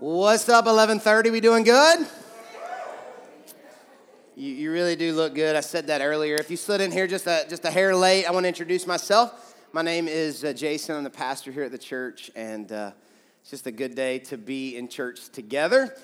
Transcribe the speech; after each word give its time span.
What's 0.00 0.48
up, 0.48 0.64
1130? 0.64 1.28
We 1.28 1.40
doing 1.40 1.62
good? 1.62 2.06
You, 4.34 4.50
you 4.50 4.72
really 4.72 4.96
do 4.96 5.12
look 5.12 5.34
good. 5.34 5.54
I 5.54 5.60
said 5.60 5.88
that 5.88 6.00
earlier. 6.00 6.36
If 6.36 6.50
you 6.50 6.56
slid 6.56 6.80
in 6.80 6.90
here 6.90 7.06
just 7.06 7.26
a, 7.26 7.44
just 7.50 7.66
a 7.66 7.70
hair 7.70 7.94
late, 7.94 8.24
I 8.24 8.30
want 8.30 8.44
to 8.44 8.48
introduce 8.48 8.86
myself. 8.86 9.54
My 9.74 9.82
name 9.82 10.08
is 10.08 10.42
uh, 10.42 10.54
Jason. 10.54 10.96
I'm 10.96 11.04
the 11.04 11.10
pastor 11.10 11.52
here 11.52 11.64
at 11.64 11.70
the 11.70 11.76
church, 11.76 12.30
and 12.34 12.72
uh, 12.72 12.92
it's 13.42 13.50
just 13.50 13.66
a 13.66 13.70
good 13.70 13.94
day 13.94 14.20
to 14.20 14.38
be 14.38 14.74
in 14.74 14.88
church 14.88 15.28
together. 15.28 15.94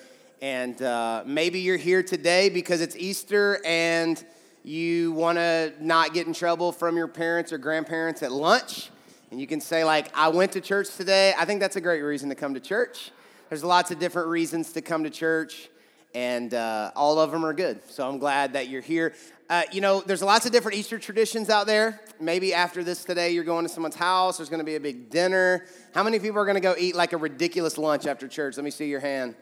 And 0.43 0.79
uh, 0.79 1.23
maybe 1.25 1.61
you're 1.61 1.77
here 1.77 2.03
today 2.03 2.49
because 2.49 2.81
it's 2.81 2.95
Easter 2.95 3.59
and 3.65 4.23
you 4.63 5.11
want 5.13 5.39
to 5.39 5.73
not 5.81 6.13
get 6.13 6.27
in 6.27 6.33
trouble 6.33 6.71
from 6.71 6.97
your 6.97 7.07
parents 7.07 7.51
or 7.51 7.57
grandparents 7.57 8.21
at 8.21 8.31
lunch. 8.31 8.91
And 9.31 9.41
you 9.41 9.47
can 9.47 9.59
say, 9.59 9.83
like, 9.83 10.15
I 10.15 10.27
went 10.27 10.51
to 10.51 10.61
church 10.61 10.95
today. 10.95 11.33
I 11.35 11.45
think 11.45 11.61
that's 11.61 11.77
a 11.77 11.81
great 11.81 12.01
reason 12.01 12.29
to 12.29 12.35
come 12.35 12.53
to 12.53 12.59
church. 12.59 13.09
There's 13.49 13.63
lots 13.63 13.91
of 13.91 13.99
different 13.99 14.27
reasons 14.27 14.73
to 14.73 14.81
come 14.81 15.05
to 15.05 15.09
church, 15.09 15.69
and 16.13 16.53
uh, 16.53 16.91
all 16.95 17.17
of 17.17 17.31
them 17.31 17.45
are 17.45 17.53
good. 17.53 17.79
So 17.89 18.07
I'm 18.07 18.17
glad 18.17 18.53
that 18.53 18.67
you're 18.67 18.81
here. 18.81 19.13
Uh, 19.49 19.63
you 19.71 19.79
know, 19.79 20.01
there's 20.01 20.21
lots 20.21 20.45
of 20.45 20.51
different 20.51 20.77
Easter 20.77 20.99
traditions 20.99 21.49
out 21.49 21.65
there. 21.65 22.01
Maybe 22.19 22.53
after 22.53 22.83
this 22.83 23.05
today, 23.05 23.31
you're 23.31 23.45
going 23.45 23.63
to 23.63 23.69
someone's 23.69 23.95
house. 23.95 24.37
There's 24.37 24.49
going 24.49 24.59
to 24.59 24.65
be 24.65 24.75
a 24.75 24.81
big 24.81 25.09
dinner. 25.09 25.65
How 25.93 26.03
many 26.03 26.19
people 26.19 26.39
are 26.39 26.45
going 26.45 26.55
to 26.55 26.61
go 26.61 26.75
eat 26.77 26.95
like 26.95 27.13
a 27.13 27.17
ridiculous 27.17 27.77
lunch 27.77 28.05
after 28.05 28.27
church? 28.27 28.57
Let 28.57 28.65
me 28.65 28.71
see 28.71 28.89
your 28.89 28.99
hand. 28.99 29.35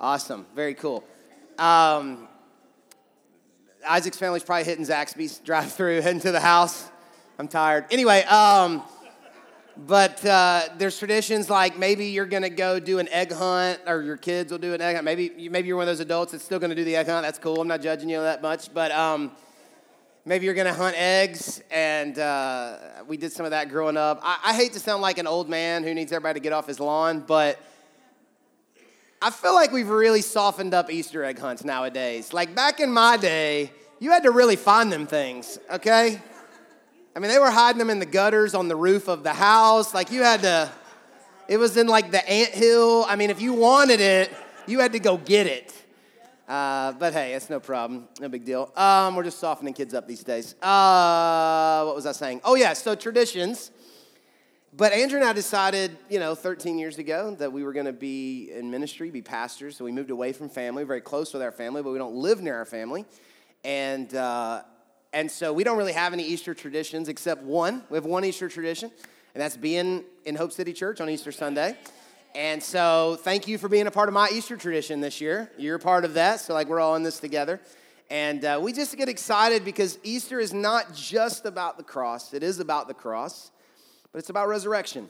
Awesome. 0.00 0.46
Very 0.56 0.74
cool. 0.74 1.04
Um, 1.56 2.26
Isaac's 3.86 4.16
family's 4.16 4.42
probably 4.42 4.64
hitting 4.64 4.84
Zaxby's 4.84 5.38
drive 5.38 5.72
through, 5.72 6.00
heading 6.00 6.20
to 6.22 6.32
the 6.32 6.40
house. 6.40 6.90
I'm 7.38 7.46
tired. 7.46 7.86
Anyway, 7.92 8.22
um, 8.24 8.82
but 9.76 10.24
uh, 10.24 10.68
there's 10.78 10.98
traditions 10.98 11.50
like 11.50 11.78
maybe 11.78 12.06
you're 12.06 12.26
going 12.26 12.42
to 12.42 12.50
go 12.50 12.78
do 12.78 12.98
an 12.98 13.08
egg 13.08 13.32
hunt, 13.32 13.80
or 13.86 14.02
your 14.02 14.16
kids 14.16 14.52
will 14.52 14.58
do 14.58 14.72
an 14.74 14.80
egg 14.80 14.94
hunt. 14.94 15.04
Maybe, 15.04 15.48
maybe 15.48 15.68
you're 15.68 15.76
one 15.76 15.84
of 15.84 15.88
those 15.88 16.00
adults 16.00 16.32
that's 16.32 16.44
still 16.44 16.58
going 16.58 16.70
to 16.70 16.76
do 16.76 16.84
the 16.84 16.96
egg 16.96 17.06
hunt. 17.06 17.24
That's 17.24 17.38
cool. 17.38 17.60
I'm 17.60 17.68
not 17.68 17.82
judging 17.82 18.08
you 18.08 18.20
that 18.20 18.40
much. 18.40 18.72
But 18.72 18.92
um, 18.92 19.32
maybe 20.24 20.44
you're 20.44 20.54
going 20.54 20.66
to 20.66 20.74
hunt 20.74 20.96
eggs. 20.96 21.62
And 21.70 22.18
uh, 22.18 22.78
we 23.06 23.16
did 23.16 23.32
some 23.32 23.44
of 23.44 23.50
that 23.50 23.68
growing 23.68 23.96
up. 23.96 24.20
I, 24.22 24.38
I 24.44 24.54
hate 24.54 24.72
to 24.74 24.80
sound 24.80 25.02
like 25.02 25.18
an 25.18 25.26
old 25.26 25.48
man 25.48 25.82
who 25.82 25.92
needs 25.92 26.12
everybody 26.12 26.40
to 26.40 26.42
get 26.42 26.52
off 26.52 26.66
his 26.66 26.78
lawn, 26.80 27.24
but 27.26 27.60
I 29.20 29.30
feel 29.30 29.54
like 29.54 29.72
we've 29.72 29.88
really 29.88 30.20
softened 30.20 30.74
up 30.74 30.90
Easter 30.90 31.24
egg 31.24 31.38
hunts 31.38 31.64
nowadays. 31.64 32.32
Like 32.32 32.54
back 32.54 32.78
in 32.78 32.92
my 32.92 33.16
day, 33.16 33.72
you 33.98 34.10
had 34.10 34.24
to 34.24 34.30
really 34.30 34.56
find 34.56 34.92
them 34.92 35.06
things, 35.06 35.58
okay? 35.70 36.20
I 37.16 37.20
mean, 37.20 37.30
they 37.30 37.38
were 37.38 37.50
hiding 37.50 37.78
them 37.78 37.90
in 37.90 38.00
the 38.00 38.06
gutters 38.06 38.54
on 38.54 38.66
the 38.66 38.74
roof 38.74 39.06
of 39.06 39.22
the 39.22 39.32
house. 39.32 39.94
Like 39.94 40.10
you 40.10 40.22
had 40.22 40.42
to, 40.42 40.68
it 41.46 41.58
was 41.58 41.76
in 41.76 41.86
like 41.86 42.10
the 42.10 42.28
ant 42.28 42.50
hill. 42.50 43.06
I 43.08 43.14
mean, 43.14 43.30
if 43.30 43.40
you 43.40 43.52
wanted 43.52 44.00
it, 44.00 44.32
you 44.66 44.80
had 44.80 44.92
to 44.92 44.98
go 44.98 45.16
get 45.16 45.46
it. 45.46 45.72
Uh, 46.48 46.90
but 46.92 47.12
hey, 47.12 47.34
it's 47.34 47.48
no 47.48 47.60
problem. 47.60 48.08
No 48.18 48.28
big 48.28 48.44
deal. 48.44 48.72
Um, 48.76 49.14
we're 49.14 49.22
just 49.22 49.38
softening 49.38 49.74
kids 49.74 49.94
up 49.94 50.08
these 50.08 50.24
days. 50.24 50.56
Uh, 50.60 51.84
what 51.84 51.94
was 51.94 52.04
I 52.04 52.12
saying? 52.12 52.40
Oh, 52.42 52.56
yeah, 52.56 52.72
so 52.72 52.96
traditions. 52.96 53.70
But 54.76 54.92
Andrew 54.92 55.20
and 55.20 55.28
I 55.28 55.32
decided, 55.32 55.96
you 56.10 56.18
know, 56.18 56.34
13 56.34 56.80
years 56.80 56.98
ago 56.98 57.36
that 57.36 57.52
we 57.52 57.62
were 57.62 57.72
going 57.72 57.86
to 57.86 57.92
be 57.92 58.50
in 58.52 58.72
ministry, 58.72 59.12
be 59.12 59.22
pastors. 59.22 59.76
So 59.76 59.84
we 59.84 59.92
moved 59.92 60.10
away 60.10 60.32
from 60.32 60.48
family, 60.48 60.82
very 60.82 61.00
close 61.00 61.32
with 61.32 61.42
our 61.42 61.52
family, 61.52 61.80
but 61.80 61.92
we 61.92 61.98
don't 61.98 62.16
live 62.16 62.42
near 62.42 62.56
our 62.56 62.64
family. 62.64 63.04
And, 63.62 64.12
uh, 64.12 64.62
and 65.14 65.30
so 65.30 65.52
we 65.52 65.62
don't 65.62 65.78
really 65.78 65.92
have 65.92 66.12
any 66.12 66.24
Easter 66.24 66.54
traditions 66.54 67.08
except 67.08 67.44
one. 67.44 67.84
We 67.88 67.96
have 67.96 68.04
one 68.04 68.24
Easter 68.24 68.48
tradition, 68.48 68.90
and 69.32 69.40
that's 69.40 69.56
being 69.56 70.02
in 70.24 70.34
Hope 70.34 70.50
City 70.50 70.72
Church 70.72 71.00
on 71.00 71.08
Easter 71.08 71.30
Sunday. 71.30 71.76
And 72.34 72.60
so 72.60 73.16
thank 73.20 73.46
you 73.46 73.56
for 73.56 73.68
being 73.68 73.86
a 73.86 73.92
part 73.92 74.08
of 74.08 74.12
my 74.12 74.28
Easter 74.32 74.56
tradition 74.56 75.00
this 75.00 75.20
year. 75.20 75.52
You're 75.56 75.76
a 75.76 75.80
part 75.80 76.04
of 76.04 76.14
that, 76.14 76.40
so 76.40 76.52
like 76.52 76.66
we're 76.66 76.80
all 76.80 76.96
in 76.96 77.04
this 77.04 77.20
together. 77.20 77.60
And 78.10 78.44
uh, 78.44 78.58
we 78.60 78.72
just 78.72 78.96
get 78.96 79.08
excited 79.08 79.64
because 79.64 80.00
Easter 80.02 80.40
is 80.40 80.52
not 80.52 80.92
just 80.92 81.46
about 81.46 81.78
the 81.78 81.84
cross, 81.84 82.34
it 82.34 82.42
is 82.42 82.58
about 82.58 82.88
the 82.88 82.94
cross, 82.94 83.52
but 84.10 84.18
it's 84.18 84.30
about 84.30 84.48
resurrection. 84.48 85.08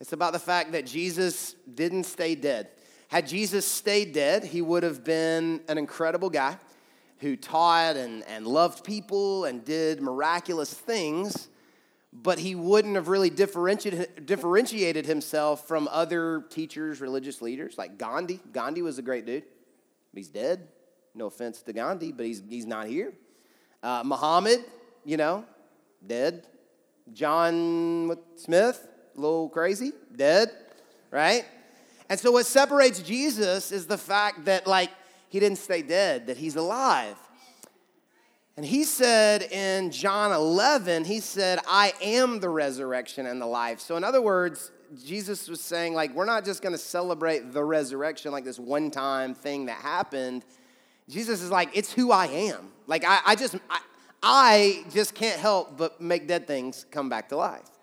It's 0.00 0.12
about 0.12 0.32
the 0.32 0.38
fact 0.38 0.70
that 0.72 0.86
Jesus 0.86 1.56
didn't 1.74 2.04
stay 2.04 2.36
dead. 2.36 2.68
Had 3.08 3.26
Jesus 3.26 3.66
stayed 3.66 4.12
dead, 4.12 4.44
he 4.44 4.62
would 4.62 4.84
have 4.84 5.02
been 5.02 5.60
an 5.66 5.76
incredible 5.76 6.30
guy 6.30 6.56
who 7.24 7.36
taught 7.36 7.96
and, 7.96 8.22
and 8.28 8.46
loved 8.46 8.84
people 8.84 9.46
and 9.46 9.64
did 9.64 10.02
miraculous 10.02 10.72
things, 10.72 11.48
but 12.12 12.38
he 12.38 12.54
wouldn't 12.54 12.96
have 12.96 13.08
really 13.08 13.30
differentiated, 13.30 14.26
differentiated 14.26 15.06
himself 15.06 15.66
from 15.66 15.88
other 15.90 16.44
teachers, 16.50 17.00
religious 17.00 17.40
leaders, 17.40 17.78
like 17.78 17.96
Gandhi. 17.96 18.40
Gandhi 18.52 18.82
was 18.82 18.98
a 18.98 19.02
great 19.02 19.24
dude. 19.24 19.44
He's 20.14 20.28
dead. 20.28 20.68
No 21.14 21.26
offense 21.26 21.62
to 21.62 21.72
Gandhi, 21.72 22.12
but 22.12 22.26
he's, 22.26 22.42
he's 22.46 22.66
not 22.66 22.88
here. 22.88 23.14
Uh, 23.82 24.02
Muhammad, 24.04 24.62
you 25.04 25.16
know, 25.16 25.46
dead. 26.06 26.46
John 27.14 28.18
Smith, 28.36 28.86
a 29.16 29.20
little 29.20 29.48
crazy, 29.48 29.92
dead, 30.14 30.50
right? 31.10 31.46
And 32.10 32.20
so 32.20 32.32
what 32.32 32.44
separates 32.44 33.00
Jesus 33.00 33.72
is 33.72 33.86
the 33.86 33.98
fact 33.98 34.44
that, 34.44 34.66
like, 34.66 34.90
he 35.34 35.40
didn't 35.40 35.58
stay 35.58 35.82
dead, 35.82 36.28
that 36.28 36.36
he's 36.36 36.54
alive. 36.54 37.16
And 38.56 38.64
he 38.64 38.84
said 38.84 39.42
in 39.42 39.90
John 39.90 40.30
11, 40.30 41.06
he 41.06 41.18
said, 41.18 41.58
I 41.66 41.92
am 42.00 42.38
the 42.38 42.48
resurrection 42.48 43.26
and 43.26 43.42
the 43.42 43.46
life. 43.46 43.80
So, 43.80 43.96
in 43.96 44.04
other 44.04 44.22
words, 44.22 44.70
Jesus 45.04 45.48
was 45.48 45.60
saying, 45.60 45.92
like, 45.92 46.14
we're 46.14 46.24
not 46.24 46.44
just 46.44 46.62
gonna 46.62 46.78
celebrate 46.78 47.52
the 47.52 47.64
resurrection, 47.64 48.30
like 48.30 48.44
this 48.44 48.60
one 48.60 48.92
time 48.92 49.34
thing 49.34 49.66
that 49.66 49.78
happened. 49.78 50.44
Jesus 51.08 51.42
is 51.42 51.50
like, 51.50 51.68
it's 51.76 51.92
who 51.92 52.12
I 52.12 52.26
am. 52.26 52.70
Like, 52.86 53.04
I, 53.04 53.18
I 53.26 53.34
just, 53.34 53.56
I, 53.68 53.80
I 54.22 54.84
just 54.92 55.16
can't 55.16 55.40
help 55.40 55.76
but 55.76 56.00
make 56.00 56.28
dead 56.28 56.46
things 56.46 56.86
come 56.92 57.08
back 57.08 57.28
to 57.30 57.36
life. 57.36 57.73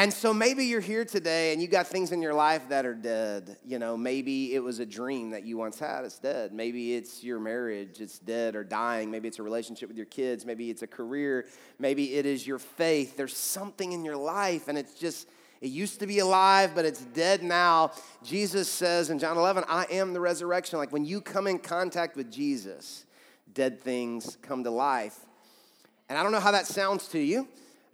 And 0.00 0.10
so 0.10 0.32
maybe 0.32 0.64
you're 0.64 0.80
here 0.80 1.04
today 1.04 1.52
and 1.52 1.60
you 1.60 1.68
got 1.68 1.86
things 1.86 2.10
in 2.10 2.22
your 2.22 2.32
life 2.32 2.70
that 2.70 2.86
are 2.86 2.94
dead. 2.94 3.58
You 3.66 3.78
know, 3.78 3.98
maybe 3.98 4.54
it 4.54 4.60
was 4.60 4.78
a 4.78 4.86
dream 4.86 5.28
that 5.32 5.44
you 5.44 5.58
once 5.58 5.78
had, 5.78 6.06
it's 6.06 6.18
dead. 6.18 6.54
Maybe 6.54 6.94
it's 6.94 7.22
your 7.22 7.38
marriage, 7.38 8.00
it's 8.00 8.18
dead 8.18 8.56
or 8.56 8.64
dying. 8.64 9.10
Maybe 9.10 9.28
it's 9.28 9.40
a 9.40 9.42
relationship 9.42 9.90
with 9.90 9.98
your 9.98 10.06
kids. 10.06 10.46
Maybe 10.46 10.70
it's 10.70 10.80
a 10.80 10.86
career. 10.86 11.48
Maybe 11.78 12.14
it 12.14 12.24
is 12.24 12.46
your 12.46 12.58
faith. 12.58 13.18
There's 13.18 13.36
something 13.36 13.92
in 13.92 14.02
your 14.02 14.16
life 14.16 14.68
and 14.68 14.78
it's 14.78 14.94
just, 14.94 15.28
it 15.60 15.68
used 15.68 16.00
to 16.00 16.06
be 16.06 16.20
alive, 16.20 16.70
but 16.74 16.86
it's 16.86 17.02
dead 17.02 17.42
now. 17.42 17.92
Jesus 18.24 18.70
says 18.70 19.10
in 19.10 19.18
John 19.18 19.36
11, 19.36 19.64
I 19.68 19.84
am 19.90 20.14
the 20.14 20.20
resurrection. 20.20 20.78
Like 20.78 20.92
when 20.92 21.04
you 21.04 21.20
come 21.20 21.46
in 21.46 21.58
contact 21.58 22.16
with 22.16 22.32
Jesus, 22.32 23.04
dead 23.52 23.82
things 23.82 24.38
come 24.40 24.64
to 24.64 24.70
life. 24.70 25.18
And 26.08 26.16
I 26.16 26.22
don't 26.22 26.32
know 26.32 26.40
how 26.40 26.52
that 26.52 26.66
sounds 26.66 27.06
to 27.08 27.18
you 27.18 27.48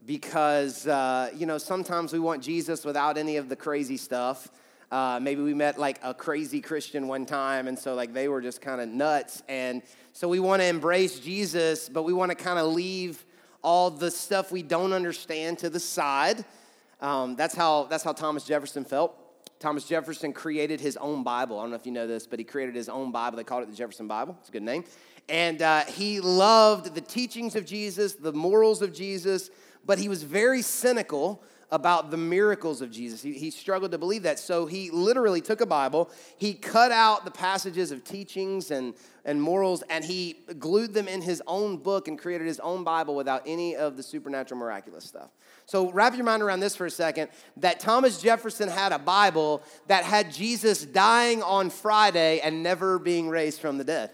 because, 0.05 0.87
uh, 0.87 1.31
you 1.35 1.47
know, 1.47 1.59
sometimes 1.59 2.13
we 2.13 2.19
want 2.19 2.43
Jesus 2.43 2.85
without 2.85 3.17
any 3.17 3.37
of 3.37 3.49
the 3.49 3.57
crazy 3.57 3.97
stuff. 3.97 4.49
Uh, 4.91 5.19
maybe 5.21 5.43
we 5.43 5.55
met 5.55 5.79
like 5.79 5.99
a 6.03 6.15
crazy 6.15 6.61
Christian 6.61 7.09
one 7.09 7.27
time, 7.27 7.67
and 7.67 7.79
so 7.79 7.95
like 7.95 8.13
they 8.13 8.29
were 8.29 8.41
just 8.41 8.61
kind 8.61 8.81
of 8.81 8.89
nuts. 8.89 9.43
And 9.49 9.83
so 10.13 10.29
we 10.29 10.39
want 10.39 10.63
to 10.63 10.67
embrace 10.67 11.19
Jesus, 11.19 11.89
but 11.89 12.05
we 12.05 12.13
want 12.13 12.31
to 12.31 12.37
kind 12.37 12.59
of 12.59 12.73
leave 12.73 13.25
all 13.63 13.91
the 13.91 14.11
stuff 14.11 14.53
we 14.53 14.63
don't 14.63 14.93
understand 14.93 15.59
to 15.59 15.71
the 15.71 15.81
side. 15.81 16.45
Um, 17.01 17.35
that's 17.35 17.55
how 17.55 17.85
that's 17.85 18.05
how 18.05 18.13
Thomas 18.13 18.45
Jefferson 18.45 18.85
felt. 18.85 19.15
Thomas 19.59 19.85
Jefferson 19.85 20.33
created 20.33 20.81
his 20.81 20.97
own 20.99 21.25
Bible. 21.25 21.59
I 21.59 21.63
don't 21.63 21.71
know 21.71 21.77
if 21.77 21.87
you 21.87 21.93
know 21.93 22.07
this, 22.07 22.27
but 22.27 22.39
he 22.39 22.45
created 22.45 22.75
his 22.75 22.89
own 22.89 23.11
Bible. 23.11 23.39
They 23.39 23.45
called 23.45 23.63
it 23.63 23.71
the 23.71 23.77
Jefferson 23.77 24.07
Bible. 24.07 24.37
It's 24.41 24.51
a 24.51 24.53
good 24.53 24.63
name. 24.63 24.85
And 25.29 25.61
uh, 25.63 25.85
he 25.87 26.21
loved 26.21 26.95
the 26.95 27.01
teachings 27.01 27.57
of 27.57 27.65
Jesus, 27.65 28.15
the 28.15 28.33
morals 28.33 28.83
of 28.83 28.93
Jesus, 28.93 29.51
but 29.87 29.99
he 29.99 30.09
was 30.09 30.23
very 30.23 30.63
cynical 30.63 31.43
about 31.71 32.11
the 32.11 32.17
miracles 32.17 32.81
of 32.81 32.91
Jesus. 32.91 33.23
He, 33.23 33.33
he, 33.33 33.51
struggled 33.51 33.91
to 33.91 33.99
believe 33.99 34.23
that. 34.23 34.39
So 34.39 34.67
he 34.67 34.91
literally 34.91 35.41
took 35.41 35.61
a 35.61 35.67
Bible, 35.67 36.11
he 36.37 36.55
cut 36.55 36.93
out 36.93 37.25
the 37.25 37.31
passages 37.31 37.91
of 37.91 38.05
teachings 38.05 38.71
and, 38.71 38.95
and 39.25 39.43
morals, 39.43 39.83
and 39.91 40.05
he 40.05 40.37
glued 40.59 40.95
them 40.95 41.09
in 41.09 41.23
his 41.23 41.43
own 41.47 41.79
book 41.79 42.07
and 42.07 42.19
created 42.19 42.47
his 42.47 42.61
own 42.61 42.85
Bible 42.85 43.17
without 43.17 43.43
any 43.47 43.75
of 43.75 43.97
the 43.97 44.03
supernatural 44.03 44.61
miraculous 44.61 45.05
stuff. 45.05 45.31
So 45.67 45.91
wrap 45.91 46.15
your 46.15 46.25
mind 46.25 46.43
around 46.43 46.61
this 46.61 46.77
for 46.77 46.87
a 46.87 46.91
second 46.91 47.31
that 47.57 47.81
Thomas 47.81 48.23
Jefferson 48.23 48.69
had 48.69 48.93
a 48.93 48.99
Bible 48.99 49.63
that 49.89 50.05
had 50.05 50.33
Jesus 50.33 50.85
dying 50.85 51.43
on 51.43 51.71
Friday 51.71 52.39
and 52.41 52.63
never 52.63 53.01
being 53.01 53.29
raised 53.29 53.61
from 53.61 53.79
the 53.79 53.85
dead. 53.85 54.11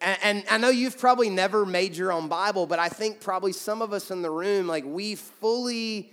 And, 0.00 0.18
and, 0.22 0.44
I 0.50 0.56
know 0.56 0.70
you've 0.70 0.98
probably 0.98 1.28
never 1.28 1.66
made 1.66 1.94
your 1.94 2.10
own 2.10 2.28
Bible, 2.28 2.66
but 2.66 2.78
I 2.78 2.88
think 2.88 3.20
probably 3.20 3.52
some 3.52 3.82
of 3.82 3.92
us 3.92 4.10
in 4.10 4.22
the 4.22 4.30
room, 4.30 4.66
like 4.66 4.84
we 4.86 5.14
fully 5.14 6.10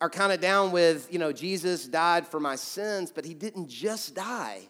are 0.00 0.10
kind 0.10 0.32
of 0.32 0.40
down 0.40 0.72
with, 0.72 1.12
you 1.12 1.18
know, 1.18 1.32
Jesus 1.32 1.86
died 1.86 2.26
for 2.26 2.40
my 2.40 2.56
sins, 2.56 3.12
but 3.12 3.24
he 3.24 3.32
didn't 3.32 3.68
just 3.68 4.14
die. 4.14 4.62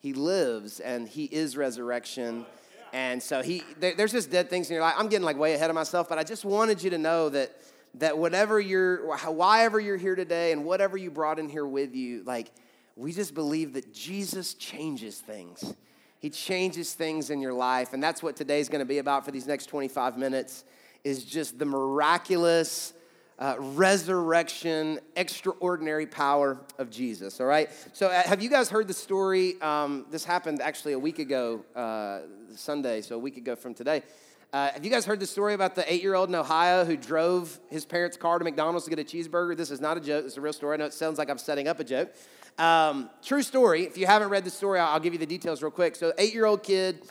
He 0.00 0.14
lives 0.14 0.80
and 0.80 1.06
he 1.06 1.24
is 1.26 1.56
resurrection. 1.56 2.46
And 2.92 3.22
so 3.22 3.42
he 3.42 3.62
there, 3.78 3.94
there's 3.94 4.12
just 4.12 4.30
dead 4.30 4.50
things 4.50 4.68
in 4.68 4.74
your 4.74 4.82
life. 4.82 4.94
I'm 4.98 5.08
getting 5.08 5.24
like 5.24 5.38
way 5.38 5.54
ahead 5.54 5.70
of 5.70 5.74
myself, 5.74 6.08
but 6.08 6.18
I 6.18 6.24
just 6.24 6.44
wanted 6.44 6.82
you 6.82 6.90
to 6.90 6.98
know 6.98 7.28
that 7.28 7.52
that 7.94 8.16
whatever 8.16 8.58
you're 8.58 9.16
ever 9.38 9.78
you're 9.78 9.96
here 9.96 10.16
today 10.16 10.52
and 10.52 10.64
whatever 10.64 10.96
you 10.96 11.10
brought 11.10 11.38
in 11.38 11.48
here 11.48 11.66
with 11.66 11.94
you, 11.94 12.22
like 12.24 12.50
We 12.96 13.12
just 13.12 13.34
believe 13.34 13.74
that 13.74 13.94
Jesus 13.94 14.54
changes 14.54 15.18
things. 15.18 15.74
He 16.22 16.30
changes 16.30 16.94
things 16.94 17.30
in 17.30 17.40
your 17.40 17.52
life. 17.52 17.92
And 17.92 18.00
that's 18.00 18.22
what 18.22 18.36
today's 18.36 18.68
gonna 18.68 18.84
be 18.84 18.98
about 18.98 19.24
for 19.24 19.32
these 19.32 19.46
next 19.46 19.66
25 19.66 20.16
minutes 20.16 20.62
is 21.02 21.24
just 21.24 21.58
the 21.58 21.64
miraculous 21.64 22.92
uh, 23.40 23.56
resurrection, 23.58 25.00
extraordinary 25.16 26.06
power 26.06 26.60
of 26.78 26.90
Jesus, 26.90 27.40
all 27.40 27.46
right? 27.46 27.68
So, 27.92 28.06
uh, 28.06 28.22
have 28.22 28.40
you 28.40 28.48
guys 28.48 28.70
heard 28.70 28.86
the 28.86 28.94
story? 28.94 29.60
Um, 29.60 30.06
this 30.12 30.24
happened 30.24 30.62
actually 30.62 30.92
a 30.92 30.98
week 30.98 31.18
ago, 31.18 31.64
uh, 31.74 32.20
Sunday, 32.54 33.00
so 33.00 33.16
a 33.16 33.18
week 33.18 33.36
ago 33.36 33.56
from 33.56 33.74
today. 33.74 34.04
Uh, 34.52 34.70
have 34.70 34.84
you 34.84 34.92
guys 34.92 35.04
heard 35.04 35.18
the 35.18 35.26
story 35.26 35.54
about 35.54 35.74
the 35.74 35.92
eight 35.92 36.02
year 36.02 36.14
old 36.14 36.28
in 36.28 36.36
Ohio 36.36 36.84
who 36.84 36.96
drove 36.96 37.58
his 37.68 37.84
parents' 37.84 38.16
car 38.16 38.38
to 38.38 38.44
McDonald's 38.44 38.84
to 38.84 38.94
get 38.94 39.00
a 39.00 39.04
cheeseburger? 39.04 39.56
This 39.56 39.72
is 39.72 39.80
not 39.80 39.96
a 39.96 40.00
joke, 40.00 40.24
it's 40.24 40.36
a 40.36 40.40
real 40.40 40.52
story. 40.52 40.74
I 40.74 40.76
know 40.76 40.84
it 40.84 40.94
sounds 40.94 41.18
like 41.18 41.28
I'm 41.28 41.38
setting 41.38 41.66
up 41.66 41.80
a 41.80 41.84
joke. 41.84 42.14
Um, 42.58 43.10
true 43.22 43.42
story. 43.42 43.84
If 43.84 43.96
you 43.96 44.06
haven't 44.06 44.28
read 44.28 44.44
the 44.44 44.50
story, 44.50 44.78
I'll, 44.78 45.00
give 45.00 45.12
you 45.12 45.18
the 45.18 45.26
details 45.26 45.62
real 45.62 45.70
quick. 45.70 45.96
So, 45.96 46.12
eight 46.18 46.34
year 46.34 46.44
old 46.44 46.62
kid 46.62 47.02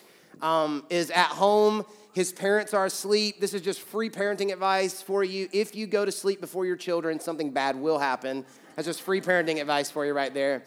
um, 0.41 0.85
is 0.89 1.09
at 1.11 1.27
home. 1.27 1.85
His 2.13 2.31
parents 2.31 2.73
are 2.73 2.85
asleep. 2.85 3.39
This 3.39 3.53
is 3.53 3.61
just 3.61 3.79
free 3.79 4.09
parenting 4.09 4.51
advice 4.51 5.01
for 5.01 5.23
you. 5.23 5.47
If 5.53 5.75
you 5.75 5.87
go 5.87 6.03
to 6.05 6.11
sleep 6.11 6.41
before 6.41 6.65
your 6.65 6.75
children, 6.75 7.19
something 7.19 7.51
bad 7.51 7.75
will 7.75 7.99
happen. 7.99 8.45
That's 8.75 8.85
just 8.85 9.01
free 9.01 9.21
parenting 9.21 9.61
advice 9.61 9.89
for 9.89 10.05
you 10.05 10.13
right 10.13 10.33
there. 10.33 10.63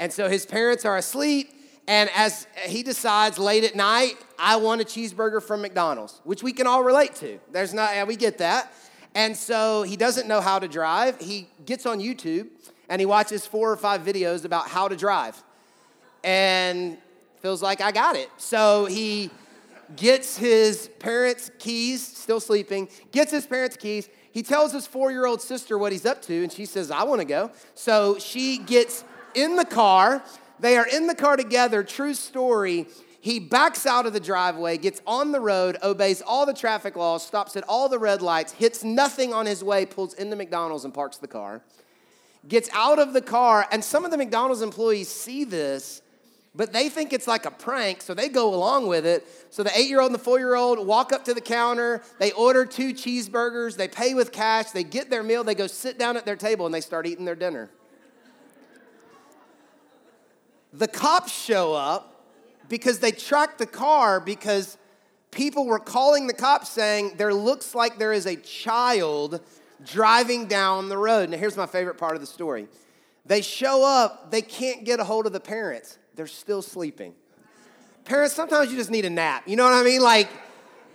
And 0.00 0.12
so 0.12 0.28
his 0.28 0.46
parents 0.46 0.84
are 0.84 0.96
asleep. 0.96 1.52
And 1.86 2.10
as 2.14 2.46
he 2.66 2.82
decides 2.82 3.38
late 3.38 3.64
at 3.64 3.74
night, 3.74 4.14
I 4.38 4.56
want 4.56 4.80
a 4.80 4.84
cheeseburger 4.84 5.42
from 5.42 5.62
McDonald's, 5.62 6.20
which 6.24 6.42
we 6.42 6.52
can 6.52 6.66
all 6.66 6.84
relate 6.84 7.14
to. 7.16 7.38
There's 7.50 7.72
not, 7.72 7.94
yeah, 7.94 8.04
we 8.04 8.16
get 8.16 8.38
that. 8.38 8.72
And 9.14 9.36
so 9.36 9.82
he 9.82 9.96
doesn't 9.96 10.28
know 10.28 10.40
how 10.40 10.58
to 10.58 10.68
drive. 10.68 11.18
He 11.20 11.48
gets 11.64 11.86
on 11.86 11.98
YouTube 11.98 12.48
and 12.88 13.00
he 13.00 13.06
watches 13.06 13.46
four 13.46 13.70
or 13.70 13.76
five 13.76 14.02
videos 14.02 14.44
about 14.44 14.68
how 14.68 14.88
to 14.88 14.96
drive 14.96 15.42
and 16.24 16.98
feels 17.40 17.62
like 17.62 17.80
I 17.80 17.92
got 17.92 18.16
it. 18.16 18.30
So 18.36 18.86
he 18.86 19.30
gets 19.96 20.36
his 20.36 20.88
parents' 20.98 21.50
keys, 21.58 22.06
still 22.06 22.40
sleeping, 22.40 22.88
gets 23.12 23.30
his 23.30 23.46
parents' 23.46 23.76
keys. 23.76 24.08
He 24.32 24.42
tells 24.42 24.72
his 24.72 24.86
four 24.86 25.10
year 25.10 25.26
old 25.26 25.40
sister 25.40 25.78
what 25.78 25.92
he's 25.92 26.06
up 26.06 26.22
to, 26.22 26.42
and 26.42 26.52
she 26.52 26.66
says, 26.66 26.90
I 26.90 27.04
wanna 27.04 27.24
go. 27.24 27.50
So 27.74 28.18
she 28.18 28.58
gets 28.58 29.04
in 29.34 29.56
the 29.56 29.64
car 29.64 30.22
they 30.60 30.76
are 30.76 30.86
in 30.86 31.06
the 31.06 31.14
car 31.14 31.36
together, 31.36 31.82
true 31.82 32.14
story. 32.14 32.86
He 33.20 33.40
backs 33.40 33.86
out 33.86 34.06
of 34.06 34.12
the 34.12 34.20
driveway, 34.20 34.78
gets 34.78 35.00
on 35.06 35.32
the 35.32 35.40
road, 35.40 35.76
obeys 35.82 36.22
all 36.22 36.46
the 36.46 36.54
traffic 36.54 36.96
laws, 36.96 37.26
stops 37.26 37.56
at 37.56 37.64
all 37.68 37.88
the 37.88 37.98
red 37.98 38.22
lights, 38.22 38.52
hits 38.52 38.84
nothing 38.84 39.32
on 39.34 39.46
his 39.46 39.62
way, 39.62 39.86
pulls 39.86 40.14
into 40.14 40.36
McDonald's 40.36 40.84
and 40.84 40.94
parks 40.94 41.18
the 41.18 41.28
car. 41.28 41.62
Gets 42.46 42.70
out 42.72 42.98
of 42.98 43.12
the 43.12 43.20
car, 43.20 43.66
and 43.72 43.82
some 43.82 44.04
of 44.04 44.10
the 44.10 44.16
McDonald's 44.16 44.62
employees 44.62 45.08
see 45.08 45.44
this, 45.44 46.02
but 46.54 46.72
they 46.72 46.88
think 46.88 47.12
it's 47.12 47.26
like 47.26 47.46
a 47.46 47.50
prank, 47.50 48.00
so 48.00 48.14
they 48.14 48.28
go 48.28 48.54
along 48.54 48.86
with 48.86 49.04
it. 49.04 49.26
So 49.50 49.62
the 49.62 49.76
eight 49.76 49.88
year 49.88 50.00
old 50.00 50.10
and 50.10 50.14
the 50.14 50.22
four 50.22 50.38
year 50.38 50.54
old 50.54 50.84
walk 50.86 51.12
up 51.12 51.24
to 51.24 51.34
the 51.34 51.40
counter, 51.40 52.02
they 52.18 52.32
order 52.32 52.64
two 52.64 52.94
cheeseburgers, 52.94 53.76
they 53.76 53.88
pay 53.88 54.14
with 54.14 54.32
cash, 54.32 54.70
they 54.70 54.84
get 54.84 55.10
their 55.10 55.22
meal, 55.22 55.44
they 55.44 55.54
go 55.54 55.66
sit 55.66 55.98
down 55.98 56.16
at 56.16 56.24
their 56.24 56.36
table, 56.36 56.64
and 56.64 56.74
they 56.74 56.80
start 56.80 57.06
eating 57.06 57.24
their 57.24 57.34
dinner. 57.34 57.70
The 60.72 60.88
cops 60.88 61.32
show 61.32 61.74
up 61.74 62.24
because 62.68 62.98
they 62.98 63.12
tracked 63.12 63.58
the 63.58 63.66
car 63.66 64.20
because 64.20 64.76
people 65.30 65.66
were 65.66 65.78
calling 65.78 66.26
the 66.26 66.34
cops 66.34 66.68
saying 66.68 67.14
there 67.16 67.34
looks 67.34 67.74
like 67.74 67.98
there 67.98 68.12
is 68.12 68.26
a 68.26 68.36
child 68.36 69.40
driving 69.84 70.46
down 70.46 70.88
the 70.88 70.98
road. 70.98 71.30
Now, 71.30 71.38
here's 71.38 71.56
my 71.56 71.66
favorite 71.66 71.98
part 71.98 72.14
of 72.14 72.20
the 72.20 72.26
story. 72.26 72.68
They 73.26 73.42
show 73.42 73.84
up, 73.84 74.30
they 74.30 74.42
can't 74.42 74.84
get 74.84 75.00
a 75.00 75.04
hold 75.04 75.26
of 75.26 75.32
the 75.32 75.40
parents. 75.40 75.98
They're 76.14 76.26
still 76.26 76.62
sleeping. 76.62 77.14
Parents, 78.04 78.34
sometimes 78.34 78.70
you 78.70 78.76
just 78.76 78.90
need 78.90 79.04
a 79.04 79.10
nap. 79.10 79.46
You 79.46 79.56
know 79.56 79.64
what 79.64 79.74
I 79.74 79.82
mean? 79.82 80.00
Like, 80.00 80.30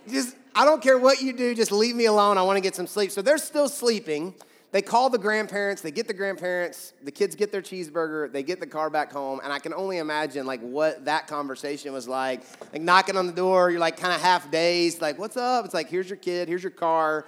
just, 0.08 0.36
I 0.54 0.64
don't 0.64 0.82
care 0.82 0.98
what 0.98 1.22
you 1.22 1.32
do, 1.32 1.54
just 1.54 1.72
leave 1.72 1.94
me 1.94 2.06
alone. 2.06 2.36
I 2.36 2.42
want 2.42 2.56
to 2.56 2.60
get 2.60 2.74
some 2.74 2.86
sleep. 2.86 3.10
So 3.10 3.22
they're 3.22 3.38
still 3.38 3.68
sleeping. 3.68 4.34
They 4.72 4.82
call 4.82 5.08
the 5.08 5.18
grandparents, 5.18 5.82
they 5.82 5.92
get 5.92 6.08
the 6.08 6.14
grandparents, 6.14 6.94
the 7.04 7.12
kids 7.12 7.36
get 7.36 7.52
their 7.52 7.62
cheeseburger, 7.62 8.32
they 8.32 8.42
get 8.42 8.58
the 8.58 8.66
car 8.66 8.90
back 8.90 9.12
home, 9.12 9.40
and 9.44 9.52
I 9.52 9.60
can 9.60 9.72
only 9.72 9.98
imagine 9.98 10.46
like 10.46 10.60
what 10.62 11.04
that 11.04 11.28
conversation 11.28 11.92
was 11.92 12.08
like. 12.08 12.42
Like 12.72 12.82
knocking 12.82 13.16
on 13.16 13.28
the 13.28 13.32
door, 13.32 13.70
you're 13.70 13.78
like 13.78 13.96
kind 13.96 14.12
of 14.12 14.20
half 14.20 14.50
dazed, 14.50 15.00
like, 15.00 15.16
what's 15.16 15.36
up? 15.36 15.64
It's 15.64 15.74
like, 15.74 15.88
here's 15.88 16.10
your 16.10 16.16
kid, 16.16 16.48
here's 16.48 16.64
your 16.64 16.72
car. 16.72 17.24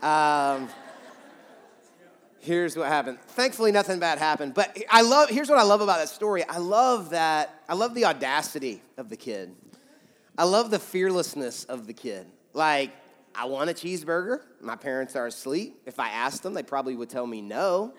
Um, 0.00 0.70
here's 2.46 2.76
what 2.76 2.88
happened. 2.88 3.20
Thankfully, 3.20 3.72
nothing 3.72 3.98
bad 3.98 4.18
happened. 4.18 4.54
But 4.54 4.78
I 4.88 5.02
love, 5.02 5.28
here's 5.28 5.50
what 5.50 5.58
I 5.58 5.64
love 5.64 5.80
about 5.80 5.98
that 5.98 6.08
story. 6.08 6.44
I 6.48 6.58
love 6.58 7.10
that, 7.10 7.62
I 7.68 7.74
love 7.74 7.92
the 7.94 8.04
audacity 8.06 8.80
of 8.96 9.10
the 9.10 9.16
kid. 9.16 9.54
I 10.38 10.44
love 10.44 10.70
the 10.70 10.78
fearlessness 10.78 11.64
of 11.64 11.86
the 11.86 11.92
kid. 11.92 12.26
Like, 12.52 12.92
I 13.34 13.46
want 13.46 13.68
a 13.68 13.74
cheeseburger. 13.74 14.40
My 14.60 14.76
parents 14.76 15.16
are 15.16 15.26
asleep. 15.26 15.82
If 15.84 15.98
I 15.98 16.08
asked 16.10 16.42
them, 16.42 16.54
they 16.54 16.62
probably 16.62 16.94
would 16.94 17.10
tell 17.10 17.26
me 17.26 17.42
no. 17.42 17.92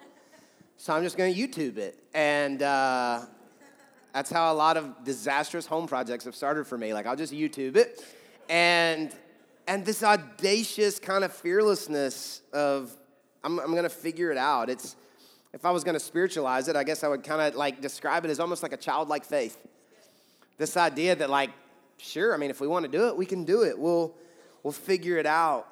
So 0.78 0.94
I'm 0.94 1.04
just 1.04 1.18
going 1.18 1.34
to 1.34 1.40
YouTube 1.40 1.78
it. 1.78 2.00
And 2.14 2.64
uh, 2.64 3.22
that's 4.14 4.32
how 4.32 4.52
a 4.52 4.56
lot 4.56 4.78
of 4.78 5.04
disastrous 5.04 5.66
home 5.66 5.88
projects 5.88 6.24
have 6.26 6.36
started 6.36 6.66
for 6.66 6.78
me. 6.78 6.94
Like, 6.94 7.06
I'll 7.06 7.16
just 7.16 7.34
YouTube 7.34 7.76
it. 7.76 8.04
And, 8.50 9.12
and 9.68 9.86
this 9.86 10.04
audacious 10.04 11.00
kind 11.00 11.24
of 11.24 11.34
fearlessness 11.34 12.42
of, 12.54 12.96
I'm, 13.44 13.60
I'm 13.60 13.72
going 13.72 13.84
to 13.84 13.90
figure 13.90 14.32
it 14.32 14.38
out. 14.38 14.70
It's, 14.70 14.96
if 15.54 15.66
I 15.66 15.72
was 15.72 15.84
going 15.84 15.96
to 15.96 16.00
spiritualize 16.00 16.68
it, 16.68 16.76
I 16.76 16.84
guess 16.84 17.04
I 17.04 17.08
would 17.08 17.24
kind 17.24 17.42
of 17.42 17.56
like 17.56 17.82
describe 17.82 18.26
it 18.26 18.32
as 18.32 18.40
almost 18.40 18.64
like 18.64 18.74
a 18.74 18.78
childlike 18.78 19.26
faith. 19.26 19.58
This 20.58 20.76
idea 20.76 21.16
that, 21.16 21.30
like, 21.30 21.52
sure, 21.98 22.34
I 22.34 22.38
mean, 22.38 22.50
if 22.50 22.60
we 22.60 22.68
want 22.68 22.86
to 22.86 22.92
do 22.92 23.08
it, 23.08 23.16
we 23.16 23.26
can 23.26 23.44
do 23.44 23.64
it. 23.64 23.78
We'll, 23.78 24.16
We'll 24.68 24.74
figure 24.74 25.18
it 25.18 25.26
out. 25.26 25.66